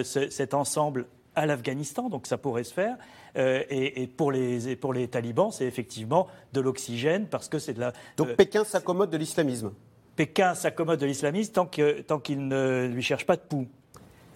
[0.03, 2.97] cet ensemble à l'Afghanistan, donc ça pourrait se faire.
[3.35, 7.93] Et, pour, les, pour les talibans, c'est effectivement de l'oxygène parce que c'est de la.
[8.17, 9.71] Donc Pékin s'accommode de l'islamisme
[10.15, 13.67] Pékin s'accommode de l'islamisme tant qu'il ne lui cherche pas de poux.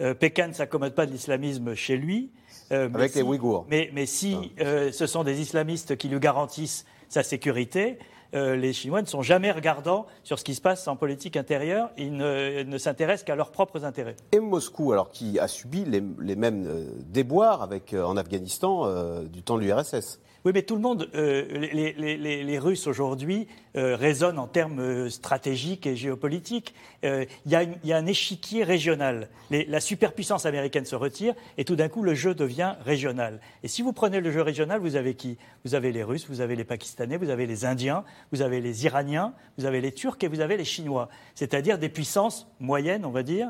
[0.00, 2.30] Euh, Pékin ne s'accommode pas de l'islamisme chez lui.
[2.72, 3.66] Euh, Avec les Ouïghours.
[3.68, 4.62] Mais, si ah.
[4.62, 7.98] euh, ce sont des islamistes qui lui garantissent sa sécurité,
[8.32, 11.90] les Chinois ne sont jamais regardants sur ce qui se passe en politique intérieure.
[11.96, 14.16] Ils ne, s'intéressent qu'à leurs propres intérêts.
[14.32, 16.68] Et Moscou, alors qui a subi les, mêmes
[17.12, 18.90] déboires avec, en Afghanistan
[19.22, 24.38] du temps de l'URSS oui, mais tout le monde, euh, les, Russes aujourd'hui euh, raisonnent
[24.38, 26.74] en termes euh, stratégiques et géopolitiques.
[27.02, 29.28] Il y, a un échiquier régional.
[29.50, 33.40] la superpuissance américaine se retire et tout d'un coup, le jeu devient régional.
[33.62, 35.38] Et si vous prenez le jeu régional, vous avez qui?
[35.64, 38.84] Vous avez les Russes, vous avez les Pakistanais, vous avez les Indiens, vous avez les
[38.84, 41.08] Iraniens, vous avez les Turcs et vous avez les Chinois.
[41.34, 43.48] C'est-à-dire des puissances moyennes, on va dire,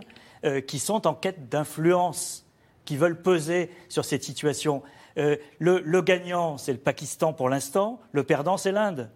[0.67, 2.47] qui sont en quête d'influence,
[2.85, 4.83] qui veulent peser sur cette situation.
[5.19, 9.11] Euh, le, gagnant, c'est le Pakistan pour l'instant, le perdant, c'est l'Inde.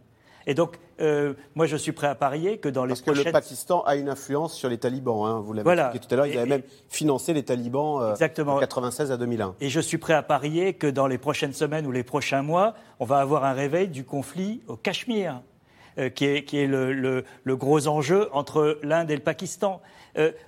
[0.47, 3.31] Et donc, euh, moi, je suis prêt à parier que dans les Parce que le
[3.31, 5.27] Pakistan a une influence sur les talibans.
[5.27, 6.27] Hein, vous l'avez expliqué tout à l'heure.
[6.27, 9.57] Ils avaient même financé les talibans euh, de 96 à 2001.
[9.61, 12.75] Et je suis prêt à parier que dans les prochaines semaines ou les prochains mois,
[12.99, 15.43] on va avoir un réveil du conflit au Cachemire,
[16.15, 17.25] qui est, le,
[17.57, 19.83] gros enjeu entre l'Inde et le Pakistan.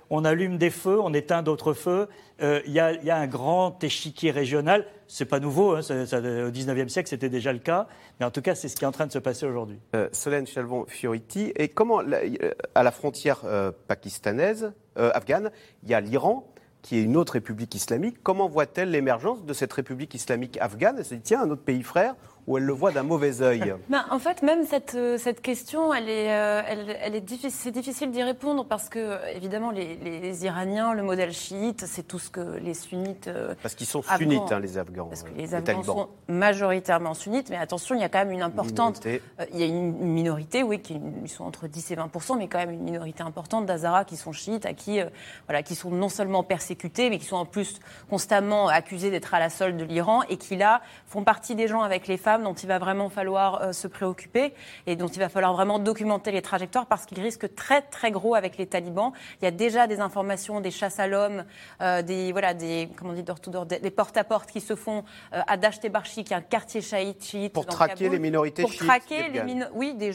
[0.09, 2.07] On allume des feux, on éteint d'autres feux.
[2.41, 7.27] Il y, a un grand échiquier régional c'est pas nouveau, hein, au 19e siècle c'était
[7.27, 7.87] déjà le cas,
[8.19, 9.77] mais en tout cas c'est ce qui est en train de se passer aujourd'hui.
[9.93, 15.51] Euh, Solène Chalvon-Fioriti, et comment, euh, à la frontière euh, pakistanaise, afghane,
[15.83, 16.47] il y a l'Iran,
[16.81, 18.23] qui est une autre république islamique.
[18.23, 20.95] Comment voit-elle l'émergence de cette république islamique afghane?
[20.97, 22.15] Elle se dit, tiens, un autre pays frère,
[22.47, 25.93] ou elle le voit d'un mauvais œil ben, En fait, même cette, euh, cette question,
[25.93, 29.95] elle est, euh, elle, elle est difficile, c'est difficile d'y répondre parce que, évidemment, les,
[29.95, 33.27] les, Iraniens, le modèle chiite, c'est tout ce que les sunnites.
[33.27, 35.07] Euh, parce qu'ils sont sunnites, hein, les Afghans.
[35.07, 38.41] Parce que les Afghans sont majoritairement sunnites, mais attention, il y a quand même une
[38.41, 39.05] importante.
[39.05, 42.59] il y a une minorité, oui, qui ils sont entre 10 et 20% mais quand
[42.59, 44.99] même une minorité importante d'Azara qui sont chiites, à qui,
[45.47, 47.79] voilà, qui sont non seulement persécutés, mais qui sont en plus
[48.09, 51.81] constamment accusés d'être à la solde de l'Iran et qui, là, font partie des gens
[51.81, 54.53] avec les femmes dont il va vraiment falloir euh, se préoccuper
[54.87, 58.35] et dont il va falloir vraiment documenter les trajectoires parce qu'ils risquent très très gros
[58.35, 59.11] avec les talibans.
[59.41, 61.45] Il y a déjà des informations, des chasses à l'homme,
[61.81, 65.03] euh, des voilà des comment on dit des porte à porte qui se font
[65.33, 69.29] euh, à Dashte Barchi, qui est un quartier chiite pour traquer les minorités pour traquer
[69.29, 69.41] les
[69.73, 70.11] oui des,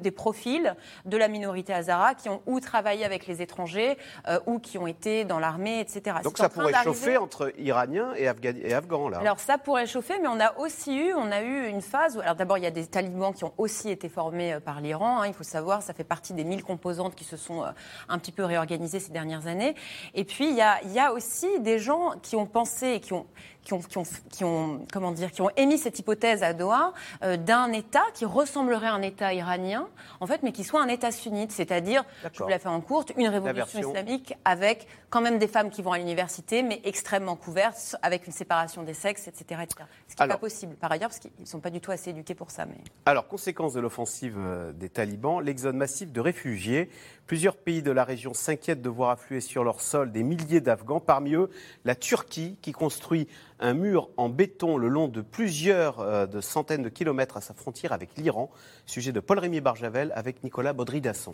[0.00, 3.96] des, profils de la minorité Hazara qui ont ou travaillé avec les étrangers
[4.46, 6.18] ou qui ont été dans l'armée, etc.
[6.22, 9.18] Donc ça pourrait chauffer entre Iraniens et, et Afghans là.
[9.18, 12.20] Alors ça pourrait chauffer, mais on a aussi eu on a eu une phase où,
[12.20, 15.20] alors d'abord, il y a des talibans qui ont aussi été formés euh, par l'Iran.
[15.20, 17.70] Hein, il faut savoir, ça fait partie des mille composantes qui se sont euh,
[18.08, 19.74] un petit peu réorganisées ces dernières années.
[20.14, 23.00] Et puis, il y a, il y a aussi des gens qui ont pensé et
[23.00, 23.26] qui ont,
[23.64, 23.80] qui ont,
[24.30, 26.92] qui ont, comment dire, qui ont émis cette hypothèse à Doha
[27.22, 29.88] euh, d'un État qui ressemblerait à un État iranien,
[30.20, 33.12] en fait, mais qui soit un État sunnite, c'est-à-dire, je vous la fais en courte,
[33.16, 37.96] une révolution islamique avec quand même des femmes qui vont à l'université, mais extrêmement couvertes,
[38.02, 39.60] avec une séparation des sexes, etc.
[39.62, 39.84] etc.
[40.08, 42.10] Ce qui n'est pas possible, par ailleurs, parce qu'ils ne sont pas du tout assez
[42.10, 42.66] éduqués pour ça.
[42.66, 42.76] Mais...
[43.06, 46.90] Alors, conséquence de l'offensive euh, des talibans, l'exode massif de réfugiés.
[47.26, 51.00] Plusieurs pays de la région s'inquiètent de voir affluer sur leur sol des milliers d'Afghans,
[51.00, 51.48] parmi eux
[51.84, 53.28] la Turquie, qui construit
[53.64, 57.92] un mur en béton le long de plusieurs euh, centaines de kilomètres à sa frontière
[57.92, 58.50] avec l'Iran.
[58.84, 61.32] Sujet de Paul-Rémy Barjavel avec Nicolas Baudry-Dasson.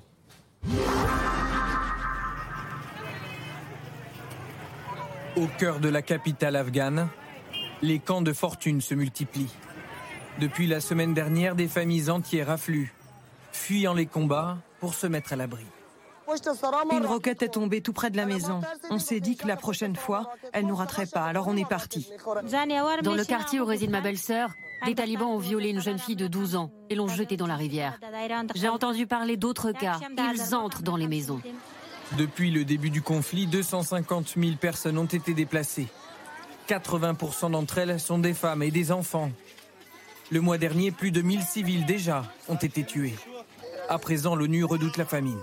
[5.36, 7.08] Au cœur de la capitale afghane,
[7.82, 9.54] les camps de fortune se multiplient.
[10.38, 12.94] Depuis la semaine dernière, des familles entières affluent,
[13.50, 15.66] fuyant les combats pour se mettre à l'abri.
[16.92, 18.60] Une roquette est tombée tout près de la maison.
[18.90, 22.10] On s'est dit que la prochaine fois, elle nous raterait pas, alors on est parti.
[23.02, 24.50] Dans le quartier où réside ma belle-sœur,
[24.86, 27.56] les talibans ont violé une jeune fille de 12 ans et l'ont jetée dans la
[27.56, 27.98] rivière.
[28.54, 29.98] J'ai entendu parler d'autres cas.
[30.34, 31.40] Ils entrent dans les maisons.
[32.18, 35.88] Depuis le début du conflit, 250 000 personnes ont été déplacées.
[36.68, 39.30] 80% d'entre elles sont des femmes et des enfants.
[40.30, 43.14] Le mois dernier, plus de 1000 civils déjà ont été tués.
[43.88, 45.40] À présent, l'ONU redoute la famine.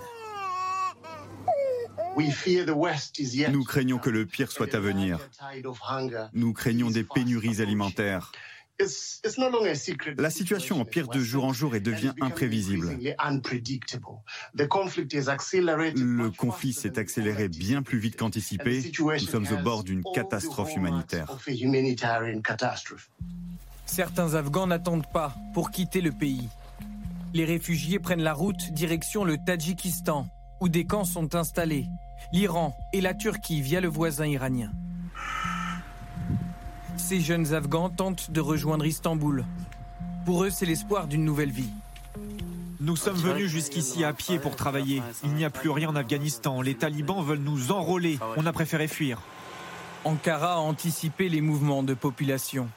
[3.50, 5.18] Nous craignons que le pire soit à venir.
[6.32, 8.32] Nous craignons des pénuries alimentaires.
[10.18, 12.96] La situation empire de jour en jour et devient imprévisible.
[15.96, 18.92] Le conflit s'est accéléré bien plus vite qu'anticipé.
[19.00, 21.36] Nous sommes au bord d'une catastrophe humanitaire.
[23.86, 26.48] Certains Afghans n'attendent pas pour quitter le pays.
[27.34, 30.28] Les réfugiés prennent la route direction le Tadjikistan,
[30.60, 31.86] où des camps sont installés,
[32.32, 34.70] l'Iran et la Turquie via le voisin iranien.
[36.96, 39.44] Ces jeunes Afghans tentent de rejoindre Istanbul.
[40.26, 41.70] Pour eux, c'est l'espoir d'une nouvelle vie.
[42.80, 45.02] Nous sommes venus jusqu'ici à pied pour travailler.
[45.24, 46.60] Il n'y a plus rien en Afghanistan.
[46.60, 48.18] Les talibans veulent nous enrôler.
[48.36, 49.20] On a préféré fuir.
[50.04, 52.68] Ankara a anticipé les mouvements de population.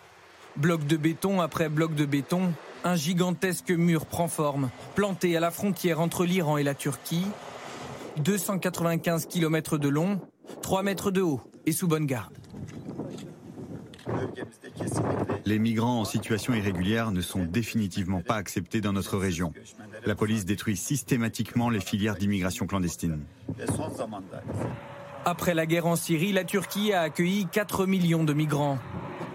[0.56, 2.54] Bloc de béton après bloc de béton,
[2.84, 7.26] un gigantesque mur prend forme, planté à la frontière entre l'Iran et la Turquie.
[8.18, 10.20] 295 km de long,
[10.62, 12.34] 3 mètres de haut et sous bonne garde.
[15.46, 19.54] Les migrants en situation irrégulière ne sont définitivement pas acceptés dans notre région.
[20.06, 23.20] La police détruit systématiquement les filières d'immigration clandestine.
[25.26, 28.80] Après la guerre en Syrie, la Turquie a accueilli 4 millions de migrants.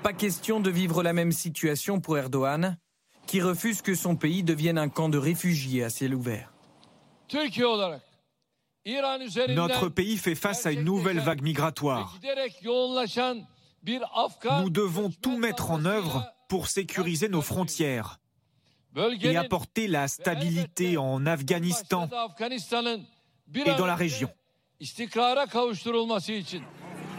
[0.02, 2.76] Pas question de vivre la même situation pour Erdogan,
[3.26, 6.52] qui refuse que son pays devienne un camp de réfugiés à ciel ouvert.
[9.48, 12.18] Notre pays fait face à une nouvelle vague migratoire.
[14.60, 18.20] Nous devons tout mettre en œuvre pour sécuriser nos frontières
[19.20, 22.08] et apporter la stabilité en Afghanistan
[23.54, 24.30] et dans la région.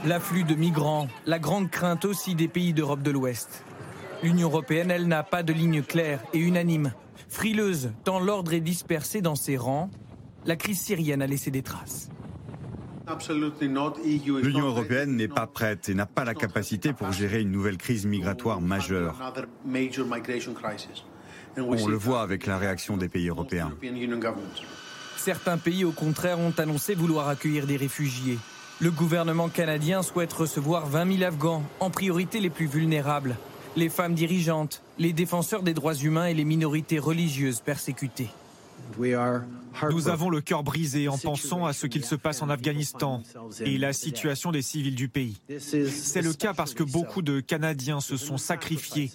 [0.05, 3.65] L'afflux de migrants, la grande crainte aussi des pays d'Europe de l'Ouest.
[4.23, 6.93] L'Union européenne, elle, n'a pas de ligne claire et unanime.
[7.29, 9.89] Frileuse, tant l'ordre est dispersé dans ses rangs,
[10.45, 12.09] la crise syrienne a laissé des traces.
[14.43, 18.05] L'Union européenne n'est pas prête et n'a pas la capacité pour gérer une nouvelle crise
[18.05, 19.15] migratoire majeure.
[21.57, 23.71] On le voit avec la réaction des pays européens.
[25.15, 28.37] Certains pays, au contraire, ont annoncé vouloir accueillir des réfugiés.
[28.79, 33.35] Le gouvernement canadien souhaite recevoir 20 000 Afghans, en priorité les plus vulnérables,
[33.75, 38.29] les femmes dirigeantes, les défenseurs des droits humains et les minorités religieuses persécutées.
[39.91, 43.21] Nous avons le cœur brisé en pensant à ce qu'il se passe en Afghanistan
[43.61, 45.37] et la situation des civils du pays.
[45.59, 49.11] C'est le cas parce que beaucoup de Canadiens se sont sacrifiés,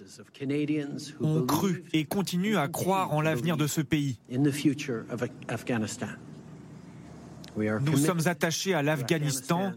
[1.20, 4.18] ont cru et continuent à croire en l'avenir de ce pays.
[7.56, 9.72] Nous sommes attachés à l'Afghanistan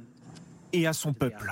[0.74, 1.52] et à son peuple.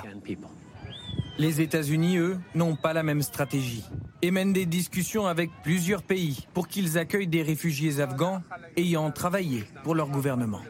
[1.36, 3.84] Les États-Unis, eux, n'ont pas la même stratégie
[4.22, 8.40] et mènent des discussions avec plusieurs pays pour qu'ils accueillent des réfugiés afghans
[8.76, 10.60] ayant travaillé pour leur gouvernement.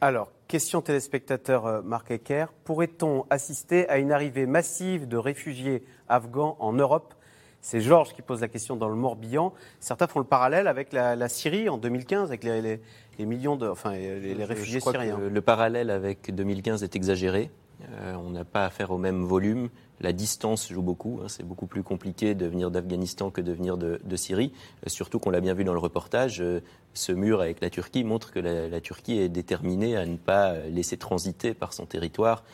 [0.00, 2.46] Alors, question téléspectateur euh, Marc Ecker.
[2.64, 7.14] Pourrait-on assister à une arrivée massive de réfugiés afghans en Europe?
[7.60, 9.52] C'est Georges qui pose la question dans le Morbihan.
[9.80, 12.80] Certains font le parallèle avec la, Syrie en 2015, avec les,
[13.18, 15.18] millions de, enfin, les, réfugiés syriens.
[15.18, 17.50] le parallèle avec 2015 est exagéré.
[18.00, 19.68] Euh, on n'a pas affaire au même volume.
[20.00, 21.20] La distance joue beaucoup.
[21.22, 21.26] Hein.
[21.28, 24.52] C'est beaucoup plus compliqué de venir d'Afghanistan que de venir de, Syrie.
[24.84, 26.60] Euh, surtout qu'on l'a bien vu dans le reportage, euh,
[26.94, 30.96] ce mur avec la Turquie montre que la, Turquie est déterminée à ne pas laisser
[30.96, 32.44] transiter par son territoire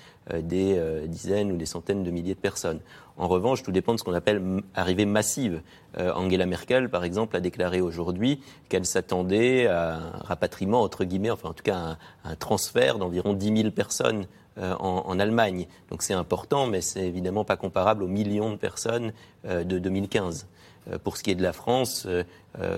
[0.40, 2.78] des dizaines ou des centaines de milliers de personnes.
[3.16, 5.60] En revanche, tout dépend de ce qu'on appelle arrivée massive.
[5.96, 11.48] Angela Merkel, par exemple, a déclaré aujourd'hui qu'elle s'attendait à un rapatriement, entre guillemets, enfin
[11.48, 14.26] en tout cas un, un transfert d'environ 10 000 personnes
[14.58, 15.66] euh, en, Allemagne.
[15.90, 19.12] Donc c'est important, mais c'est évidemment pas comparable aux millions de personnes
[19.46, 20.48] euh, de 2015.
[20.90, 22.06] Euh, pour ce qui est de la France,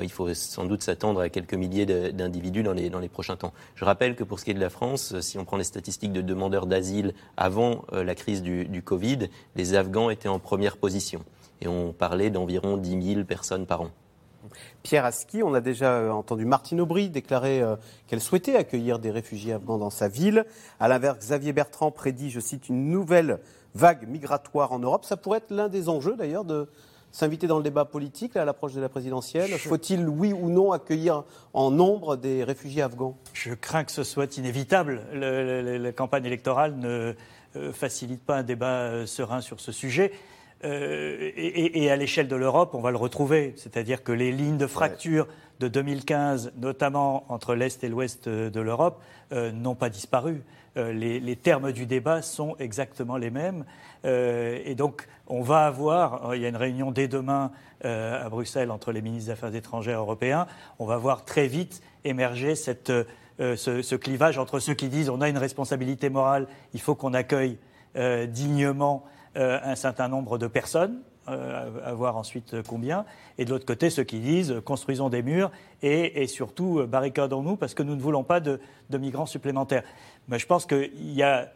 [0.03, 3.53] il faut sans doute s'attendre à quelques milliers d'individus dans les, dans les prochains temps.
[3.75, 6.13] Je rappelle que pour ce qui est de la France, si on prend les statistiques
[6.13, 11.25] de demandeurs d'asile avant la crise du, du Covid, les Afghans étaient en première position.
[11.63, 13.91] Et on parlait d'environ 10 000 personnes par an.
[14.83, 17.77] Pierre Aski, on a déjà euh, entendu Martine Aubry déclarer euh,
[18.07, 20.45] qu'elle souhaitait accueillir des réfugiés afghans dans sa ville.
[20.79, 23.41] À l'inverse, Xavier Bertrand prédit, je cite, une nouvelle
[23.75, 25.05] vague migratoire en Europe.
[25.05, 26.69] Ça pourrait être l'un des enjeux d'ailleurs de,
[27.13, 31.25] s'inviter dans le débat politique à l'approche de la présidentielle Faut-il, oui ou non, accueillir
[31.53, 33.17] en nombre des réfugiés afghans?
[33.33, 35.03] Je crains que ce soit inévitable.
[35.13, 37.15] la campagne électorale ne
[37.57, 40.13] euh, facilite pas un débat serein sur ce sujet.
[40.65, 43.55] Euh, et, à l'échelle de l'Europe, on va le retrouver.
[43.57, 45.27] C'est-à-dire que les lignes de fracture
[45.61, 49.03] de 2015, notamment entre l'Est et l'Ouest de l'Europe,
[49.33, 50.43] n'ont pas disparu.
[50.77, 53.65] les, termes du débat sont exactement les mêmes.
[54.05, 57.53] et donc, on va avoir, il y a une réunion dès demain
[57.85, 60.47] à Bruxelles entre les ministres des Affaires étrangères européens,
[60.79, 62.91] on va voir très vite émerger cette
[63.41, 67.15] euh, ce, clivage entre ceux qui disent on a une responsabilité morale, il faut qu'on
[67.15, 67.57] accueille
[67.97, 73.05] euh, dignement euh, un certain nombre de personnes, à voir ensuite combien,
[73.39, 75.53] et de l'autre côté ceux qui disent construisons des murs
[75.83, 78.59] et, surtout barricadons-nous parce que nous ne voulons pas de,
[78.91, 79.85] migrants supplémentaires.
[80.29, 81.53] Mais je pense qu'il y a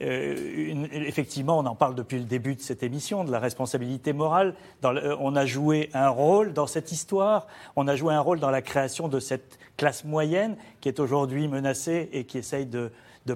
[0.00, 4.54] effectivement, on en parle depuis le début de cette émission, de la responsabilité morale.
[4.82, 8.62] on a joué un rôle dans cette histoire, on a joué un rôle dans la
[8.62, 12.90] création de cette classe moyenne qui est aujourd'hui menacée et qui essaye de,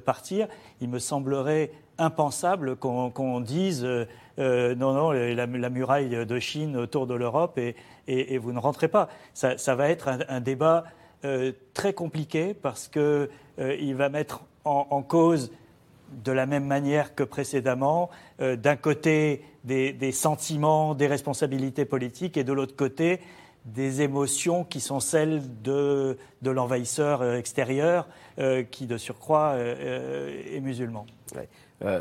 [0.04, 0.48] partir,
[0.80, 4.06] il me semblerait impensable qu'on dise euh,
[4.38, 9.08] euh, non, non, la, muraille de Chine autour de l'Europe et, vous ne rentrez pas.
[9.34, 10.84] Ça, va être un, débat
[11.24, 15.50] euh, très compliqué parce qu'il va mettre en, cause
[16.24, 22.52] de la même manière que précédemment, d'un côté des, sentiments, des responsabilités politiques et de
[22.52, 23.20] l'autre côté
[23.64, 28.08] des émotions qui sont celles de, l'envahisseur extérieur,
[28.70, 31.06] qui de surcroît est musulman.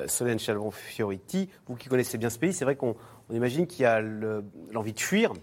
[0.07, 2.95] Solène Chalvon-Fioriti, vous qui connaissez bien ce pays, c'est vrai qu'on
[3.32, 5.34] imagine qu'il y a l'envie de fuir,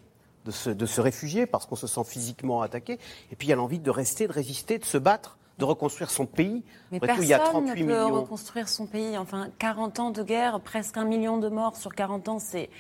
[0.45, 2.99] de se, de se réfugier parce qu'on se sent physiquement attaqué,
[3.31, 6.11] et puis il y a l'envie de rester, de résister, de se battre de reconstruire
[6.11, 6.63] son pays.
[6.91, 9.17] Mais personne il y a 38 ne peut reconstruire son pays.
[9.17, 12.71] Enfin, 40 ans de guerre, presque un million de morts sur 40 ans, c'est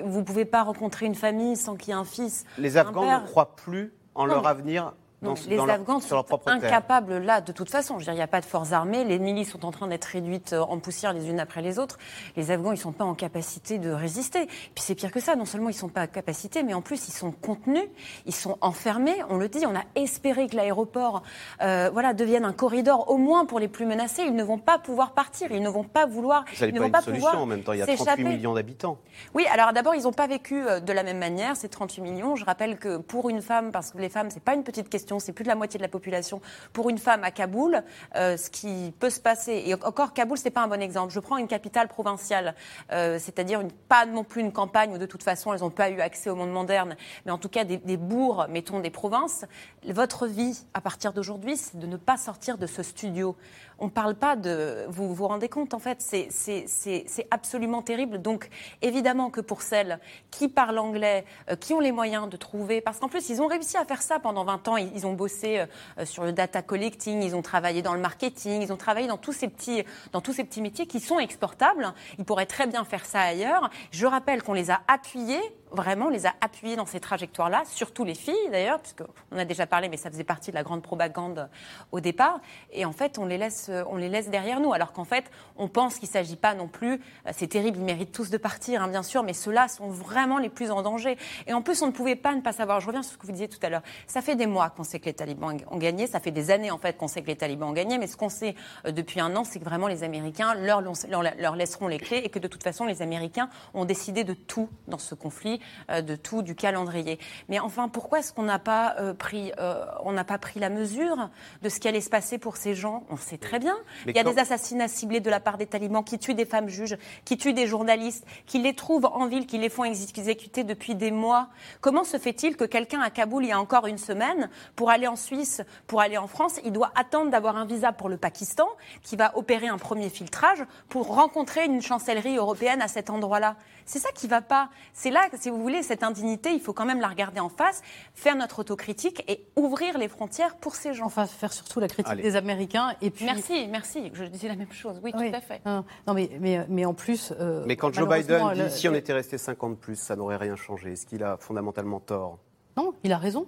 [0.00, 2.44] vous ne pouvez pas rencontrer une famille sans qu'il y ait un fils.
[2.58, 7.70] Les Afghans ne croient plus en leur avenir les Afghans sont incapables là, de toute
[7.70, 7.98] façon.
[7.98, 9.04] il n'y a pas de forces armées.
[9.04, 11.98] Les milices sont en train d'être réduites euh, en poussière les unes après les autres.
[12.36, 14.46] Les Afghans, ils ne sont pas en capacité de résister.
[14.46, 15.34] Puis c'est pire que ça.
[15.34, 17.88] Non seulement ils ne sont pas en capacité, mais en plus ils sont contenus,
[18.26, 19.16] ils sont enfermés.
[19.28, 19.66] On le dit.
[19.66, 21.22] On a espéré que l'aéroport,
[21.62, 24.22] euh, voilà, devienne un corridor au moins pour les plus menacés.
[24.22, 25.50] Ils ne vont pas pouvoir partir.
[25.50, 26.44] Ils ne vont pas vouloir.
[26.54, 27.72] Vous n'avez pas, une solution en même temps.
[27.72, 28.98] Il y a 38 millions d'habitants.
[29.34, 29.46] Oui.
[29.52, 32.36] Alors d'abord, ils n'ont pas vécu euh, de la même manière ces 38 millions.
[32.36, 35.07] Je rappelle que pour une femme, parce que les femmes, c'est pas une petite question
[35.18, 36.40] c'est plus de la moitié de la population.
[36.72, 37.82] Pour une femme à Kaboul,
[38.16, 41.12] euh, ce qui peut se passer, et encore Kaboul, c'est pas un bon exemple.
[41.12, 42.54] Je prends une capitale provinciale,
[42.92, 46.00] euh, c'est-à-dire pas non plus une campagne où de toute façon elles n'ont pas eu
[46.00, 49.44] accès au monde moderne, mais en tout cas des, des bourgs, mettons des provinces.
[49.84, 53.36] Votre vie, à partir d'aujourd'hui, c'est de ne pas sortir de ce studio
[53.78, 54.86] on ne parle pas de...
[54.88, 58.20] Vous vous rendez compte, en fait, c'est absolument terrible.
[58.20, 58.48] Donc,
[58.82, 60.00] évidemment que pour celles
[60.30, 62.80] qui parlent anglais, euh, qui ont les moyens de trouver...
[62.80, 64.76] Parce qu'en plus, ils ont réussi à faire ça pendant 20 ans.
[64.76, 65.64] Ils, ont bossé
[65.98, 69.16] euh, sur le data collecting, ils ont travaillé dans le marketing, ils ont travaillé dans
[69.16, 71.92] tous ces petits, dans tous ces petits métiers qui sont exportables.
[72.18, 73.70] Ils pourraient très bien faire ça ailleurs.
[73.92, 75.40] Je rappelle qu'on les a appuyés
[75.72, 79.88] vraiment, les a appuyés dans ces trajectoires-là, surtout les filles d'ailleurs, puisqu'on a déjà parlé,
[79.88, 81.48] mais ça faisait partie de la grande propagande
[81.92, 82.40] au départ.
[82.72, 85.24] Et en fait, on les laisse, on les laisse derrière nous, alors qu'en fait,
[85.56, 86.94] on pense qu'il ne s'agit pas non plus,
[87.26, 90.38] euh, c'est terrible, ils méritent tous de partir, hein, bien sûr, mais ceux-là sont vraiment
[90.38, 91.16] les plus en danger.
[91.46, 93.26] Et en plus, on ne pouvait pas ne pas savoir, je reviens sur ce que
[93.26, 95.78] vous disiez tout à l'heure, ça fait des mois qu'on sait que les talibans ont
[95.78, 98.06] gagné, ça fait des années en fait qu'on sait que les talibans ont gagné, mais
[98.06, 98.54] ce qu'on sait
[98.86, 102.38] euh, depuis un an, c'est que vraiment les Américains leur laisseront les clés et que
[102.38, 105.57] de toute façon, les Américains ont décidé de tout dans ce conflit
[105.90, 107.18] euh, de tout du calendrier.
[107.48, 110.68] Mais enfin, pourquoi est-ce qu'on n'a pas euh, pris, euh, on n'a pas pris la
[110.68, 111.30] mesure
[111.62, 113.04] de ce qui allait se passer pour ces gens?
[113.10, 113.76] On sait très bien.
[114.06, 116.68] Il y a des assassinats ciblés de la part des talibans qui tuent des femmes
[116.68, 120.94] juges, qui tuent des journalistes, qui les trouvent en ville, qui les font exécuter depuis
[120.94, 121.48] des mois.
[121.80, 125.06] Comment se fait-il que quelqu'un à Kaboul, il y a encore une semaine, pour aller
[125.06, 128.68] en Suisse, pour aller en France, il doit attendre d'avoir un visa pour le Pakistan,
[129.02, 133.56] qui va opérer un premier filtrage pour rencontrer une chancellerie européenne à cet endroit-là?
[133.88, 134.68] C'est ça qui ne va pas.
[134.92, 137.82] C'est là, si vous voulez, cette indignité, il faut quand même la regarder en face,
[138.14, 141.06] faire notre autocritique et ouvrir les frontières pour ces gens.
[141.06, 142.94] Enfin, faire surtout la critique des Américains.
[143.00, 143.24] Et puis...
[143.24, 144.10] Merci, merci.
[144.12, 145.00] Je disais la même chose.
[145.02, 145.62] Oui, tout à fait.
[145.64, 147.32] Non, mais, mais, mais, en plus.
[147.40, 150.54] Euh, mais quand Joe Biden dit si on était resté 50 plus, ça n'aurait rien
[150.54, 152.38] changé, est-ce qu'il a fondamentalement tort?
[152.76, 153.46] Non, il a raison.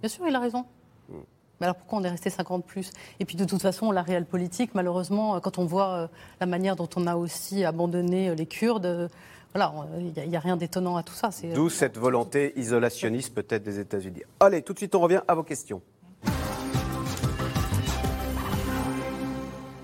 [0.00, 0.64] Bien sûr, il a raison.
[1.60, 2.90] Mais alors pourquoi on est resté 50 plus?
[3.20, 6.08] Et puis de toute façon, la réelle politique, malheureusement, quand on voit euh,
[6.40, 9.08] la manière dont on a aussi abandonné euh, les Kurdes,
[9.54, 11.28] voilà, il n'y a, rien d'étonnant à tout ça.
[11.54, 14.22] D'où cette volonté isolationniste peut-être des États-Unis.
[14.40, 15.82] Allez, tout de suite, on revient à vos questions.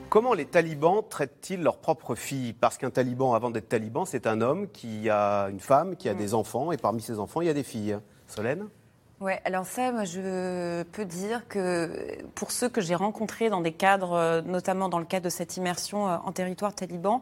[0.08, 2.54] Comment les talibans traitent-ils leurs propres filles?
[2.54, 6.14] Parce qu'un taliban, avant d'être taliban, c'est un homme qui a une femme, qui a
[6.14, 6.18] Mm.
[6.18, 7.98] des enfants, et parmi ses enfants, il y a des filles.
[8.26, 8.68] Solène?
[9.20, 11.90] Ouais, alors ça, moi, je peux dire que
[12.36, 15.56] pour ceux que j'ai rencontrés dans des cadres, euh, notamment dans le cadre de cette
[15.56, 17.20] immersion euh, en territoire taliban,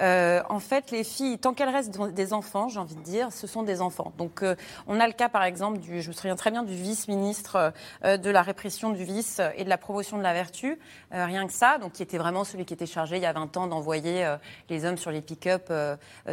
[0.00, 3.46] euh, en fait, les filles, tant qu'elles restent des enfants, j'ai envie de dire, ce
[3.46, 4.12] sont des enfants.
[4.18, 4.44] Donc,
[4.86, 7.72] on a le cas, par exemple, du, je me souviens très bien du vice-ministre
[8.04, 10.78] de la répression du vice et de la promotion de la vertu,
[11.10, 13.56] rien que ça, donc qui était vraiment celui qui était chargé il y a 20
[13.56, 14.36] ans d'envoyer
[14.68, 15.72] les hommes sur les pick-up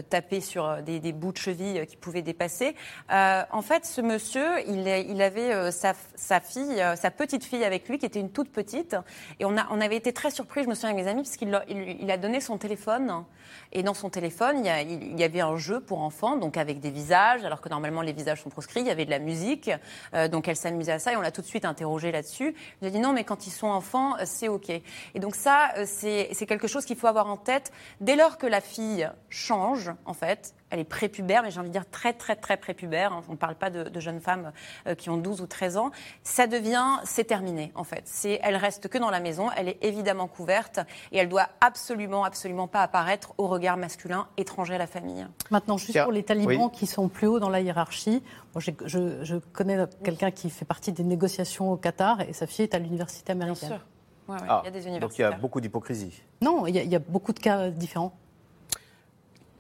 [0.09, 2.75] taper sur des, des bouts de cheville qui pouvaient dépasser.
[3.09, 5.93] En fait, ce monsieur, il, est- il avait euh, sa,
[6.39, 8.95] fille, euh, sa petite fille avec lui, qui était une toute petite.
[9.39, 11.49] Et on, a, avait été très surpris, je me souviens avec mes amis, parce qu'il
[11.51, 13.23] leur- il, a donné son téléphone.
[13.71, 16.91] Et dans son téléphone, il y, a- avait un jeu pour enfants, donc avec des
[16.91, 18.81] visages, alors que normalement les visages sont proscrits.
[18.81, 19.71] Il y avait de la musique,
[20.13, 21.13] euh, donc elle s'amusait à ça.
[21.13, 22.55] Et on l'a tout de suite interrogé là-dessus.
[22.81, 24.69] Il a dit non, mais quand ils sont enfants, c'est OK.
[24.69, 27.71] Et donc ça, c'est quelque chose qu'il faut avoir en tête.
[28.01, 31.73] Dès lors que la fille change, en fait, elle est prépubère, mais j'ai envie de
[31.73, 33.21] dire très, très, très prépubère.
[33.27, 34.51] On ne parle pas de, de jeunes femmes
[34.87, 35.91] euh, qui ont 12 ou 13 ans.
[36.23, 38.03] Ça devient, c'est terminé, en fait.
[38.05, 40.79] C'est, elle reste que dans la maison, elle est évidemment couverte
[41.11, 45.25] et elle doit absolument, absolument pas apparaître au regard masculin étranger à la famille.
[45.51, 46.71] Maintenant, juste pour les talibans oui.
[46.71, 48.21] qui sont plus hauts dans la hiérarchie,
[48.57, 52.75] je, je connais quelqu'un qui fait partie des négociations au Qatar et sa fille est
[52.75, 53.69] à l'université américaine.
[53.69, 53.85] sûr.
[54.27, 56.21] Ouais, ouais, Ah, il y a des Donc il y a beaucoup d'hypocrisie.
[56.41, 58.13] Non, il y, a, il y a beaucoup de cas différents.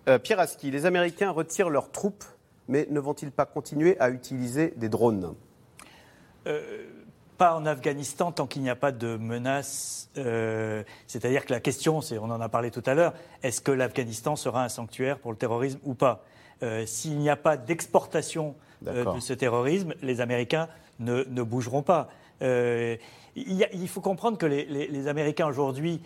[0.07, 2.23] Euh, Pierre Aski, les Américains retirent leurs troupes,
[2.67, 5.33] mais ne vont-ils pas continuer à utiliser des drones?
[7.37, 10.09] Pas en Afghanistan tant qu'il n'y a pas de menace.
[10.17, 14.35] euh, C'est-à-dire que la question, on en a parlé tout à l'heure, est-ce que l'Afghanistan
[14.35, 16.23] sera un sanctuaire pour le terrorisme ou pas?
[16.63, 18.55] Euh, S'il n'y a pas d'exportation
[18.87, 20.67] euh, de ce terrorisme, les Américains
[20.99, 22.07] ne, ne bougeront pas.
[22.41, 22.95] Euh,
[23.35, 26.01] il, y a- il faut comprendre que les, les- les Américains aujourd'hui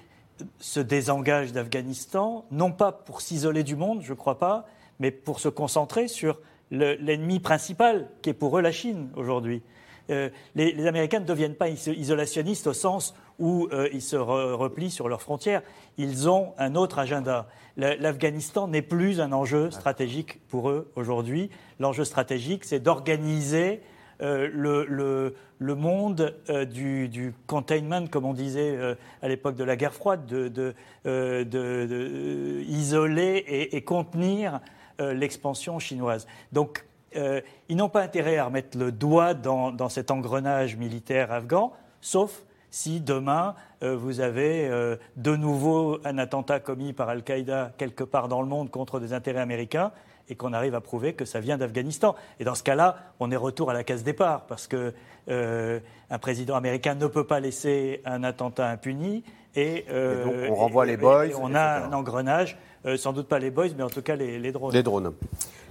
[0.60, 4.66] se désengagent d'Afghanistan, non pas pour s'isoler du monde, je ne crois pas,
[5.00, 6.40] mais pour se concentrer sur
[6.70, 9.62] le- l'ennemi principal, qui est pour eux la Chine aujourd'hui.
[10.10, 14.54] Euh, les, Américains ne deviennent pas iso- isolationnistes au sens où euh, ils se re-
[14.54, 15.62] replient sur leurs frontières.
[15.98, 17.48] Ils ont un autre agenda.
[17.78, 21.50] La- L'Afghanistan n'est plus un enjeu stratégique pour eux aujourd'hui.
[21.80, 23.82] L'enjeu stratégique, c'est d'organiser
[24.22, 29.94] euh, le, monde euh, du, containment, comme on disait euh, à l'époque de la guerre
[29.94, 30.74] froide, de,
[31.06, 34.60] de, isoler et, contenir
[35.00, 36.28] l'expansion chinoise.
[36.52, 42.44] Donc, ils n'ont pas intérêt à remettre le doigt dans, cet engrenage militaire afghan, sauf
[42.70, 44.70] si demain vous avez
[45.18, 49.42] de nouveau un attentat commis par Al-Qaïda quelque part dans le monde contre des intérêts
[49.42, 49.92] américains
[50.32, 52.16] et qu'on arrive à prouver que ça vient d'Afghanistan.
[52.40, 54.94] Et dans ce cas-là, on est retour à la case départ parce que
[55.30, 55.80] euh,
[56.10, 59.24] un président américain ne peut pas laisser un attentat impuni
[59.56, 61.90] et, euh, Et donc, on renvoie les boys, et on a etc.
[61.90, 64.74] un engrenage, euh, sans doute pas les boys, mais en tout cas les, les drones.
[64.74, 65.14] Les drones.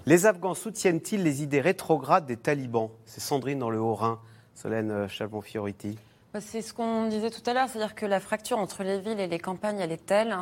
[0.05, 2.91] Les Afghans soutiennent-ils les idées rétrogrades des talibans?
[3.07, 4.19] C'est Sandrine dans le Haut-Rhin,
[4.55, 5.97] Solène Chalbon-Fioriti.
[6.35, 9.19] Bah, C'est ce qu'on disait tout à l'heure, c'est-à-dire que la fracture entre les villes
[9.19, 10.37] et les campagnes, elle est telle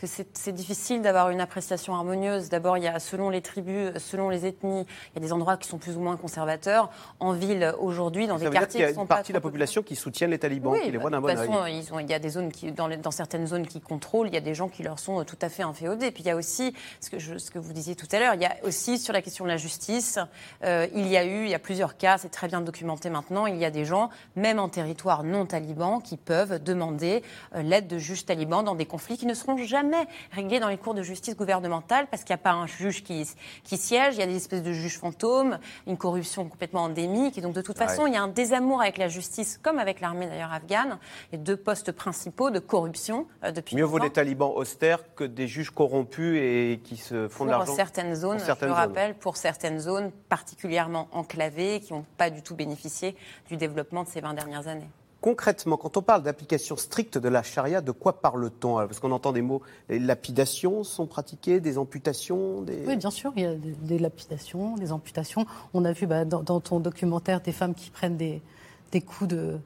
[0.00, 2.48] que c'est difficile d'avoir une appréciation harmonieuse.
[2.48, 5.56] D'abord, il y a selon les tribus, selon les ethnies, il y a des endroits
[5.58, 6.88] qui sont plus ou moins conservateurs.
[7.20, 9.36] En ville, aujourd'hui, dans Ça des quartiers qu'il y a qui une sont partie de
[9.36, 11.78] la population qui soutiennent les talibans, qui les bah, voit d'un bon façon, œil.
[11.86, 14.28] ils ont- il y a des zones qui, dans, les- dans certaines zones qui contrôlent,
[14.28, 16.10] il y a des gens qui leur sont tout à fait inféodés.
[16.10, 18.34] Puis il y a aussi ce que, je- ce que vous disiez tout à l'heure,
[18.34, 20.18] il y a aussi sur la question de la justice,
[20.64, 23.46] euh, il y a eu, il y a plusieurs cas, c'est très bien documenté maintenant,
[23.46, 27.22] il y a des gens, même en territoire non taliban, qui peuvent demander
[27.54, 29.89] euh, l'aide de juges talibans dans des conflits qui ne seront jamais
[30.32, 33.28] réglés dans les cours de justice gouvernementale parce qu'il n'y a pas un juge qui,
[33.64, 37.38] qui siège, il y a des espèces de juges fantômes, une corruption complètement endémique.
[37.38, 38.10] Et donc de toute façon, ouais.
[38.10, 40.98] il y a un désamour avec la justice, comme avec l'armée d'ailleurs afghane.
[41.32, 45.14] Il y a deux postes principaux de corruption euh, depuis Mieux vaut des talibans austères
[45.14, 47.74] que des juges corrompus et qui se font de pour l'argent.
[47.74, 48.88] certaines zones, Pour certaines je le zones.
[48.88, 53.16] rappelle, pour certaines zones particulièrement enclavées, qui n'ont pas du tout bénéficié
[53.48, 54.88] du développement de ces 20 dernières années.
[55.20, 59.32] Concrètement, quand on parle d'application stricte de la charia, de quoi parle-t-on Parce qu'on entend
[59.32, 59.60] des mots,
[59.90, 62.84] les lapidations sont pratiquées, des amputations, des...
[62.86, 65.44] Oui, bien sûr, il y a des, des lapidations, des amputations.
[65.74, 68.40] On a vu bah, dans, dans ton documentaire des femmes qui prennent des,
[68.92, 69.58] des coups de,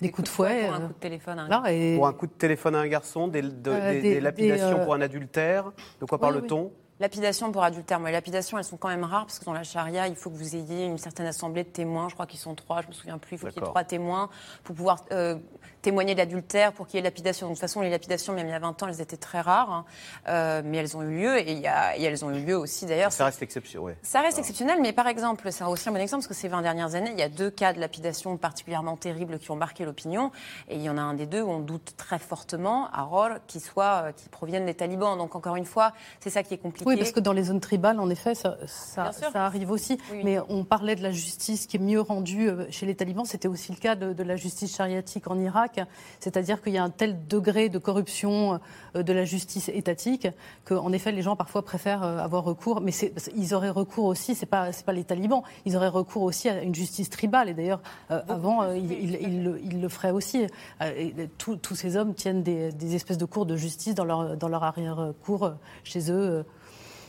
[0.00, 0.64] des, coups de fouet.
[0.66, 1.38] Pour un euh, coup de téléphone.
[1.38, 3.92] à un voilà, et- Pour un coup de téléphone à un garçon, des, de- Euh,
[3.92, 6.72] des- des- des lapidations des, euh, pour un adultère, de quoi oui, parle-t-on?
[6.98, 8.00] Lapidation pour adultère.
[8.00, 10.30] Mais les lapidations, elles sont quand même rares parce que dans la charia, il faut
[10.30, 12.08] que vous ayez une certaine assemblée de témoins.
[12.08, 13.36] Je crois qu'ils sont trois, je me souviens plus.
[13.36, 14.30] Il faut qu'il y ait trois témoins
[14.64, 15.36] pour pouvoir euh,
[15.82, 17.48] témoigner de l'adultère, pour qu'il y ait lapidation.
[17.48, 19.70] de toute façon, les lapidations, même il y a 20 ans, elles étaient très rares.
[19.70, 19.84] Hein.
[20.28, 22.86] Euh, mais elles ont eu lieu et, y a, et, elles ont eu lieu aussi
[22.86, 23.12] d'ailleurs.
[23.12, 23.96] Ça reste exceptionnel, ouais.
[24.02, 26.62] Ça reste exceptionnel, mais par exemple, c'est aussi un bon exemple parce que ces 20
[26.62, 30.30] dernières années, il y a deux cas de lapidation particulièrement terribles qui ont marqué l'opinion.
[30.68, 33.30] Et il y en a un des deux où on doute très fortement, à Ror,
[33.46, 35.16] qui, soit, euh, qui proviennent des talibans.
[35.16, 36.88] Donc encore une fois, c'est ça qui est compliqué.
[36.88, 39.98] Oui, parce que dans les zones tribales, en effet, ça, ça, arrive aussi.
[40.24, 43.24] Mais on parlait de la justice qui est mieux rendue euh, chez les talibans.
[43.24, 45.75] C'était aussi le cas de, la justice chariatique en Irak.
[46.20, 48.60] C'est-à-dire qu'il y a un tel degré de corruption
[48.94, 50.28] euh, de la justice étatique
[50.64, 52.80] qu'en effet, les gens parfois préfèrent euh, avoir recours.
[52.80, 52.92] Mais
[53.34, 56.74] ils auraient recours aussi, c'est pas, pas les talibans, ils auraient recours aussi à une
[56.74, 57.48] justice tribale.
[57.48, 60.46] Et d'ailleurs, avant, ils, le, feraient aussi.
[61.38, 64.64] tous ces hommes tiennent des, des, espèces de cours de justice dans leur, dans leur
[64.64, 65.52] arrière-cour
[65.84, 66.44] chez eux.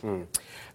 [0.04, 0.24] Hmm.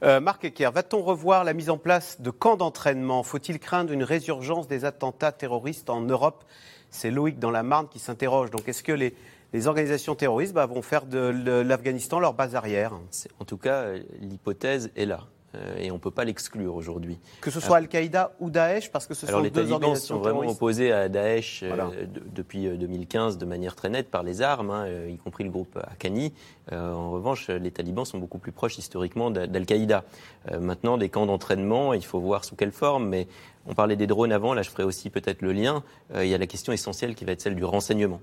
[0.02, 3.22] Euh, Marc Ecker, va-t-on revoir la mise en place de camps d'entraînement?
[3.22, 6.44] Faut-il craindre une résurgence des attentats terroristes en Europe
[6.92, 8.50] C'est Loïc dans la Marne qui s'interroge.
[8.50, 12.92] Donc est-ce que les, organisations terroristes bah, vont faire de l'Afghanistan leur base arrière?
[13.40, 15.26] En tout cas, l'hypothèse est là.
[15.54, 17.18] Euh, et on ne peut pas l'exclure aujourd'hui.
[17.40, 20.40] Que ce soit Al-Qaïda ou Daesh, parce que ce sont les deux talibans sont vraiment
[20.40, 24.86] opposés à Daesh euh, depuis 2015 euh, de manière très nette par les armes, hein,
[25.08, 26.32] y compris le groupe Haqqani.
[26.70, 30.04] en revanche, les talibans sont beaucoup plus proches historiquement d'Al-Qaïda.
[30.60, 33.26] maintenant, les camps d'entraînement, il faut voir sous quelle forme, mais
[33.66, 35.82] on parlait des drones avant, là je ferai aussi peut-être le lien.
[36.14, 38.20] il y a la question essentielle qui va être celle du renseignement.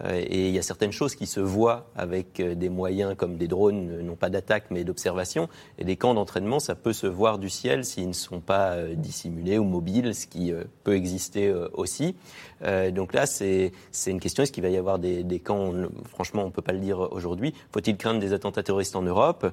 [0.00, 3.36] Euh, et il y a certaines choses qui se voient avec euh, des moyens comme
[3.36, 5.48] des drones, euh, non pas d'attaque mais d'observation.
[5.78, 9.58] Et des camps d'entraînement, ça peut se voir du ciel s'ils ne sont pas dissimulés
[9.58, 10.52] ou mobiles, ce qui
[10.84, 12.14] peut exister aussi.
[12.92, 13.72] Donc là, c'est
[14.06, 15.72] une question, est-ce qu'il va y avoir des, des camps
[16.08, 17.54] Franchement, on ne peut pas le dire aujourd'hui.
[17.72, 19.52] Faut-il craindre des attentats terroristes en Europe?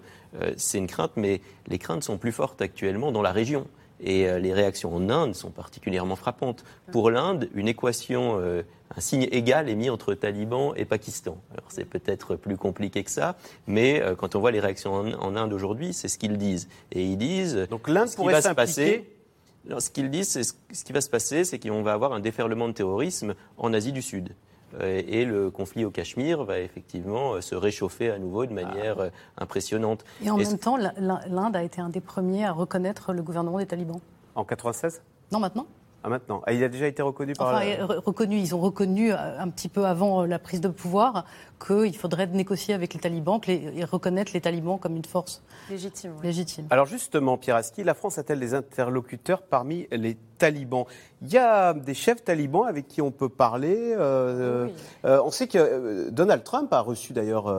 [0.57, 3.65] C'est une crainte, mais les craintes sont plus fortes actuellement dans la région.
[4.01, 6.63] Et les réactions en Inde sont particulièrement frappantes.
[6.91, 8.39] Pour l'Inde, une équation
[8.95, 11.37] un signe égal est mis entre talibans et Pakistan.
[11.51, 13.35] Alors c'est peut-être plus compliqué que ça,
[13.67, 16.67] mais euh, quand on voit les réactions en, Inde aujourd'hui, c'est ce qu'ils disent.
[16.91, 17.67] Et ils disent.
[17.69, 19.07] Donc l'Inde pourrait se passer.
[19.77, 22.67] ce qu'ils disent, c'est ce qui va se passer, c'est qu'on va avoir un déferlement
[22.67, 24.33] de terrorisme en Asie du Sud.
[24.79, 29.09] Euh, et le conflit au Cachemire va effectivement euh, se réchauffer à nouveau de manière
[29.37, 30.03] impressionnante.
[30.23, 33.65] Et en même temps, l'Inde a été un des premiers à reconnaître le gouvernement des
[33.65, 33.99] talibans.
[34.35, 35.01] En 96
[35.31, 35.65] Non, maintenant.
[36.03, 36.41] Ah, maintenant.
[36.45, 37.49] Ah, il a déjà été reconnu par.
[37.49, 37.61] Enfin,
[38.05, 38.37] reconnu.
[38.37, 41.25] Ils ont reconnu euh, un petit peu avant euh, la prise de pouvoir
[41.65, 46.13] qu'il faudrait négocier avec les talibans et reconnaître les talibans comme une force légitime.
[46.23, 46.67] légitime.
[46.69, 50.85] Alors justement, Pierre Aski, la France a-t-elle des interlocuteurs parmi les talibans?
[51.21, 53.93] Il y a des chefs talibans avec qui on peut parler.
[53.97, 54.69] Euh,
[55.03, 57.53] on sait que Donald Trump a reçu d'ailleurs.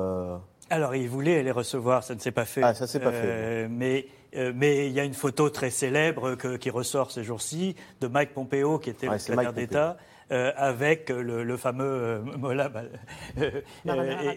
[0.70, 2.62] Alors, il voulait les recevoir, ça ne s'est pas fait.
[2.62, 3.68] Ah, ça s'est pas fait.
[3.68, 4.06] Mais
[4.36, 8.32] euh, mais il y a une photo très célèbre qui ressort ces jours-ci de Mike
[8.32, 9.96] Pompeo, qui était le secrétaire d'État.
[10.32, 12.70] Euh, avec le, fameux euh, Mola.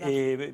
[0.07, 0.53] et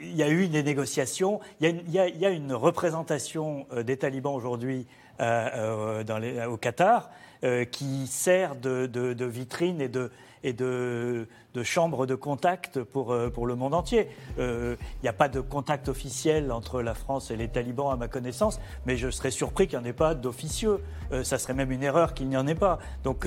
[0.00, 1.40] il y a eu des négociations.
[1.60, 4.86] Il y, a une représentation des talibans aujourd'hui
[5.20, 7.10] au Qatar
[7.70, 10.10] qui sert de vitrine et de,
[10.44, 11.26] et de,
[11.62, 14.08] chambres de contact pour, euh, pour le monde entier.
[14.36, 17.96] Il euh, n'y a pas de contact officiel entre la France et les talibans à
[17.96, 20.80] ma connaissance, mais je serais surpris qu'il n'y en ait pas d'officieux.
[21.12, 22.78] Euh, ça serait même une erreur qu'il n'y en ait pas.
[23.02, 23.26] Donc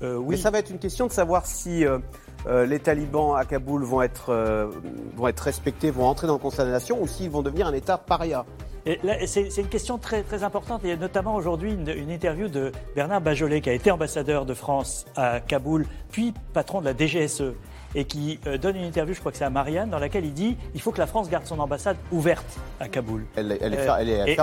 [0.00, 0.24] oui.
[0.28, 1.84] Mais ça va être une question de savoir si
[2.46, 4.70] les talibans à Kaboul vont être,
[5.16, 7.72] vont être respectés, vont entrer dans le Conseil des Nations ou s'ils vont devenir un
[7.72, 8.44] État paria.
[9.26, 10.80] C'est une question très, très importante.
[10.84, 14.44] Il y a notamment aujourd'hui une, une, interview de Bernard Bajolet, qui a été ambassadeur
[14.44, 17.54] de France à Kaboul, puis patron de la DGSE,
[17.94, 20.34] et qui euh, donne une interview, je crois que c'est à Marianne, dans laquelle il
[20.34, 23.24] dit il faut que la France garde son ambassade ouverte à Kaboul.
[23.36, 24.36] Elle, est, elle est, euh, fermée, elle, est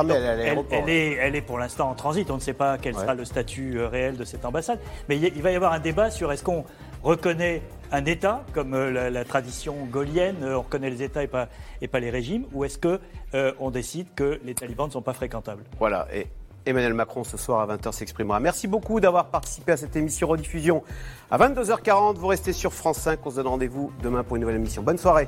[0.71, 2.29] elle, est, elle, est, pour l'instant en transit.
[2.31, 4.79] On ne sait pas quel sera le statut euh, réel de cette ambassade.
[5.09, 6.65] Mais il, va y avoir un débat sur est-ce qu'on
[7.03, 11.49] reconnaît un État, comme la, tradition gaulienne, on reconnaît les États et pas,
[11.81, 12.99] et pas les régimes, ou est-ce qu'on
[13.59, 15.63] on décide que les talibans ne sont pas fréquentables?
[15.79, 16.07] Voilà.
[16.13, 16.27] Et
[16.65, 18.39] Emmanuel Macron ce soir à 20h s'exprimera.
[18.39, 20.83] Merci beaucoup d'avoir participé à cette émission rediffusion
[21.29, 22.15] à 22h40.
[22.15, 23.19] Vous restez sur France 5.
[23.25, 24.83] On se donne rendez-vous demain pour une nouvelle émission.
[24.83, 25.27] Bonne soirée.